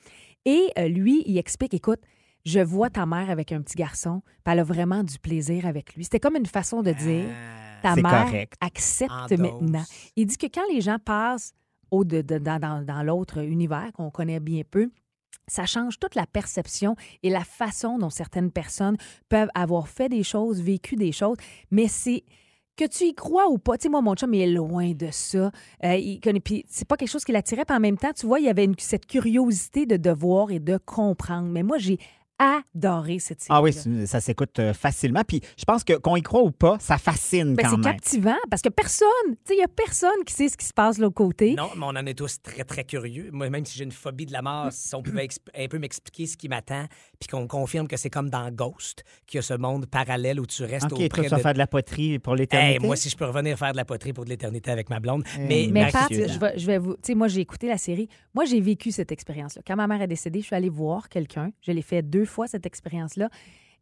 Et 0.45 0.69
euh, 0.77 0.87
lui, 0.87 1.23
il 1.25 1.37
explique, 1.37 1.73
écoute, 1.73 1.99
je 2.45 2.59
vois 2.61 2.89
ta 2.89 3.05
mère 3.05 3.29
avec 3.29 3.51
un 3.51 3.61
petit 3.61 3.75
garçon, 3.75 4.21
puis 4.45 4.53
elle 4.53 4.59
a 4.59 4.63
vraiment 4.63 5.03
du 5.03 5.19
plaisir 5.19 5.65
avec 5.65 5.93
lui. 5.95 6.05
C'était 6.05 6.19
comme 6.21 6.37
une 6.37 6.45
façon 6.45 6.81
de 6.81 6.91
dire, 6.91 7.25
ta 7.81 7.95
c'est 7.95 8.01
mère 8.01 8.25
correct. 8.25 8.53
accepte 8.61 9.11
En 9.11 9.25
dose. 9.27 9.39
maintenant. 9.39 9.83
Il 10.15 10.25
dit 10.25 10.37
que 10.37 10.47
quand 10.47 10.63
les 10.71 10.79
gens 10.81 10.97
passent 11.03 11.53
de, 11.91 12.21
dans, 12.21 12.83
dans- 12.85 13.03
l'autre 13.03 13.39
univers 13.39 13.91
qu'on 13.93 14.09
connaît 14.09 14.39
bien 14.39 14.61
peu, 14.69 14.89
ça 15.47 15.65
change 15.65 15.99
toute 15.99 16.15
la 16.15 16.25
perception 16.25 16.95
et 17.23 17.29
la 17.29 17.43
façon 17.43 17.97
dont 17.97 18.09
certaines 18.09 18.51
personnes 18.51 18.97
peuvent 19.29 19.49
avoir 19.55 19.87
fait 19.87 20.09
des 20.09 20.23
choses, 20.23 20.61
vécu 20.61 20.95
des 20.95 21.11
choses, 21.11 21.37
mais 21.71 21.87
c'est 21.87 22.23
que 22.77 22.85
tu 22.85 23.05
y 23.05 23.13
crois 23.13 23.49
ou 23.49 23.57
pas. 23.57 23.77
Tu 23.77 23.83
sais, 23.83 23.89
moi, 23.89 24.01
mon 24.01 24.15
chum, 24.15 24.33
il 24.33 24.41
est 24.41 24.51
loin 24.51 24.91
de 24.93 25.09
ça. 25.11 25.51
Euh, 25.83 25.95
il 25.95 26.21
puis 26.41 26.63
c'est 26.69 26.87
pas 26.87 26.95
quelque 26.95 27.09
chose 27.09 27.25
qui 27.25 27.33
l'attirait, 27.33 27.65
puis 27.65 27.75
en 27.75 27.79
même 27.79 27.97
temps, 27.97 28.13
tu 28.15 28.25
vois, 28.25 28.39
il 28.39 28.45
y 28.45 28.49
avait 28.49 28.69
cette 28.77 29.05
curiosité 29.05 29.85
de 29.85 29.97
devoir 29.97 30.51
et 30.51 30.59
de 30.59 30.77
comprendre. 30.77 31.49
Mais 31.49 31.63
moi, 31.63 31.77
j'ai 31.77 31.97
adoré 32.39 33.19
cette 33.19 33.41
série. 33.41 33.49
Ah 33.57 33.61
oui, 33.61 33.73
c'est- 33.73 34.05
ça 34.05 34.19
s'écoute 34.19 34.57
euh, 34.59 34.73
facilement. 34.73 35.21
Puis 35.27 35.41
je 35.57 35.65
pense 35.65 35.83
que 35.83 35.93
qu'on 35.93 36.15
y 36.15 36.21
croit 36.21 36.41
ou 36.41 36.51
pas, 36.51 36.77
ça 36.79 36.97
fascine 36.97 37.55
Ben, 37.55 37.63
quand 37.63 37.69
c'est 37.71 37.77
même. 37.77 37.83
captivant 37.93 38.37
parce 38.49 38.61
que 38.61 38.69
personne, 38.69 39.07
tu 39.27 39.35
sais, 39.45 39.55
il 39.55 39.59
y 39.59 39.63
a 39.63 39.67
personne 39.67 40.23
qui 40.25 40.33
sait 40.33 40.49
ce 40.49 40.57
qui 40.57 40.65
se 40.65 40.73
passe 40.73 40.97
de 40.97 41.01
l'autre 41.03 41.15
côté. 41.15 41.53
Non, 41.55 41.69
mais 41.75 41.83
on 41.83 41.89
en 41.89 42.05
est 42.05 42.13
tous 42.17 42.41
très, 42.41 42.63
très 42.63 42.83
curieux. 42.83 43.29
Moi, 43.31 43.49
même 43.49 43.65
si 43.65 43.77
j'ai 43.77 43.83
une 43.83 43.91
phobie 43.91 44.25
de 44.25 44.31
la 44.33 44.41
mort, 44.41 44.67
si 44.71 44.95
on 44.95 45.03
pouvait 45.03 45.27
un 45.57 45.67
peu 45.67 45.77
m'expliquer 45.79 46.25
ce 46.27 46.37
qui 46.37 46.47
m'attend, 46.49 46.85
puis 47.19 47.27
qu'on 47.27 47.47
confirme 47.47 47.87
que 47.87 47.97
c'est 47.97 48.09
comme 48.09 48.29
dans 48.29 48.49
Ghost, 48.51 49.03
qu'il 49.27 49.37
y 49.37 49.39
a 49.39 49.41
ce 49.41 49.53
monde 49.55 49.85
parallèle 49.85 50.39
où 50.39 50.45
tu 50.45 50.63
restes 50.63 50.85
OK, 50.85 50.97
toi, 50.97 51.05
auprès 51.05 51.23
tu 51.23 51.29
vas 51.29 51.37
de... 51.37 51.41
faire 51.41 51.53
de 51.53 51.57
la 51.59 51.67
poterie 51.67 52.19
pour 52.19 52.35
l'éternité? 52.35 52.73
Hey, 52.75 52.79
moi, 52.79 52.95
si 52.95 53.09
je 53.09 53.17
peux 53.17 53.25
revenir 53.25 53.57
faire 53.57 53.71
de 53.71 53.77
la 53.77 53.85
poterie 53.85 54.13
pour 54.13 54.23
de 54.25 54.29
l'éternité 54.29 54.71
avec 54.71 54.89
ma 54.89 54.99
blonde. 54.99 55.23
Eh, 55.37 55.39
mais 55.41 55.67
Mais 55.71 55.81
ma 55.85 55.91
Pat, 55.91 56.07
je 56.11 56.39
vais, 56.39 56.57
je 56.57 56.65
vais 56.65 56.77
vous. 56.77 56.93
Tu 56.93 56.99
sais, 57.03 57.15
moi, 57.15 57.27
j'ai 57.27 57.41
écouté 57.41 57.67
la 57.67 57.77
série. 57.77 58.07
Moi, 58.33 58.45
j'ai 58.45 58.61
vécu 58.61 58.91
cette 58.91 59.11
expérience-là. 59.11 59.61
Quand 59.65 59.75
ma 59.75 59.87
mère 59.87 60.01
est 60.01 60.07
décédée, 60.07 60.39
je 60.41 60.45
suis 60.45 60.55
allée 60.55 60.69
voir 60.69 61.09
quelqu'un. 61.09 61.51
Je 61.61 61.71
l'ai 61.71 61.81
fait 61.81 62.01
deux 62.01 62.25
fois, 62.29 62.47
cette 62.47 62.65
expérience-là. 62.65 63.29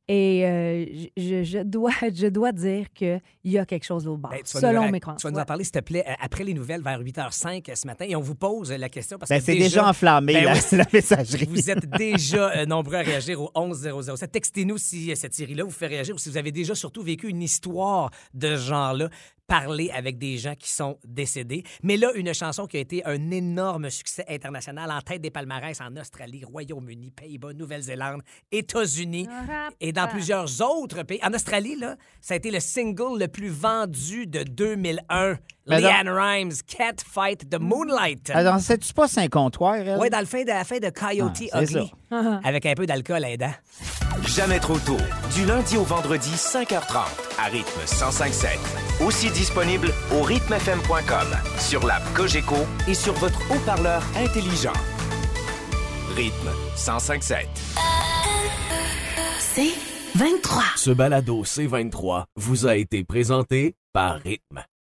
Et 0.10 0.45
euh, 0.45 0.86
je, 1.17 1.63
dois, 1.63 1.91
je 2.15 2.27
dois 2.27 2.53
dire 2.53 2.86
qu'il 2.93 3.21
y 3.43 3.57
a 3.57 3.65
quelque 3.65 3.83
chose 3.83 4.07
au 4.07 4.15
bas, 4.15 4.29
Ben, 4.31 4.39
nous 4.39 4.60
selon 4.62 4.89
mes 4.89 5.01
croyances. 5.01 5.21
Tu 5.21 5.27
vas 5.27 5.31
nous 5.31 5.39
en 5.39 5.45
parler, 5.45 5.65
s'il 5.65 5.73
te 5.73 5.79
plaît, 5.79 6.05
euh, 6.07 6.13
après 6.21 6.45
les 6.45 6.53
nouvelles, 6.53 6.81
vers 6.81 7.01
8h05 7.01 7.75
ce 7.75 7.88
matin. 7.88 8.05
Et 8.07 8.15
on 8.15 8.21
vous 8.21 8.36
pose 8.36 8.71
la 8.71 8.88
question 8.88 9.17
parce 9.17 9.27
Ben, 9.29 9.39
que 9.39 9.43
c'est 9.43 9.55
déjà, 9.57 9.86
enflammé, 9.86 10.33
Ben 10.33 10.45
la, 10.45 10.53
oui. 10.53 10.60
la 10.71 10.86
messagerie. 10.93 11.45
Vous 11.49 11.69
êtes 11.69 11.89
déjà 11.89 12.51
euh, 12.51 12.65
nombreux 12.65 12.95
à 12.95 13.01
réagir 13.01 13.41
au 13.41 13.51
11-00. 13.53 14.25
Textez-nous 14.29 14.77
si 14.77 15.12
euh, 15.12 15.15
cette 15.15 15.33
série-là 15.33 15.65
vous 15.65 15.71
fait 15.71 15.88
réagir 15.88 16.15
ou 16.15 16.17
si 16.17 16.29
vous 16.29 16.38
avez 16.38 16.53
déjà 16.53 16.73
surtout 16.73 17.03
vécu 17.03 17.27
une 17.27 17.41
histoire 17.41 18.10
de 18.33 18.55
ce 18.55 18.62
genre-là. 18.62 19.10
Parler 19.47 19.89
avec 19.93 20.17
des 20.17 20.38
gens 20.38 20.55
qui 20.55 20.69
sont 20.69 20.97
décédés. 21.05 21.63
Mais 21.83 21.97
là, 21.97 22.12
une 22.15 22.33
chanson 22.33 22.67
qui 22.67 22.77
a 22.77 22.79
été 22.81 23.05
un 23.05 23.31
énorme 23.31 23.89
succès 23.89 24.25
international 24.29 24.91
en 24.91 25.01
tête 25.01 25.21
des 25.21 25.31
palmarès 25.31 25.79
en 25.81 25.95
Australie, 25.95 26.43
Royaume-Uni, 26.43 27.12
Pays-Bas, 27.12 27.53
Nouvelle-Zélande, 27.53 28.21
États-Unis 28.51 29.27
et 29.79 29.91
dans 29.93 30.07
plusieurs 30.07 30.62
autres 30.62 31.03
pays. 31.03 31.19
En 31.23 31.33
Australie, 31.33 31.75
là, 31.77 31.95
ça 32.21 32.33
a 32.33 32.38
été 32.38 32.51
le 32.51 32.60
single 32.60 33.19
le 33.19 33.27
plus 33.27 33.49
vendu 33.49 34.27
de 34.27 34.43
2001. 34.43 35.38
Mais 35.69 35.81
dans- 35.81 35.88
Leanne 35.89 36.10
Rimes, 36.10 36.51
Cat 36.65 36.95
Fight 37.05 37.49
the 37.49 37.60
Moonlight. 37.60 38.29
Alors, 38.29 38.60
c'est-tu 38.60 38.93
pas 38.93 39.07
comptoir, 39.29 39.75
elle? 39.75 39.97
Oui, 39.99 40.10
dans 40.10 40.19
le 40.19 40.25
fin 40.25 40.43
de 40.43 40.47
la 40.47 40.63
fin 40.63 40.77
de 40.79 40.89
Coyote 40.89 41.33
Ah, 41.51 41.65
c'est 41.65 41.73
Ugly. 41.75 41.91
Avec 42.43 42.65
un 42.65 42.73
peu 42.73 42.86
d'alcool 42.86 43.25
aidant. 43.25 43.51
Jamais 44.25 44.60
trop 44.60 44.79
tôt. 44.79 44.97
Du 45.36 45.45
lundi 45.45 45.75
au 45.77 45.83
vendredi, 45.83 46.31
5h30, 46.38 47.05
à 47.38 47.45
rythme 47.49 47.81
105.7. 47.86 48.57
Aussi 49.05 49.29
disponible 49.29 49.93
au 50.12 50.23
rythmefm.com, 50.23 51.27
sur 51.60 51.86
l'app 51.86 52.01
Cogeco 52.15 52.55
et 52.88 52.95
sur 52.95 53.13
votre 53.13 53.39
haut-parleur 53.51 54.01
intelligent. 54.15 54.73
Rythme 56.15 56.49
105.7. 56.75 57.45
C'est 59.39 59.73
23. 60.15 60.63
Ce 60.75 60.89
balado 60.89 61.43
C23 61.43 62.23
vous 62.38 62.65
a 62.65 62.75
été 62.75 63.03
présenté 63.03 63.75
par 63.93 64.15
Rythme. 64.15 64.63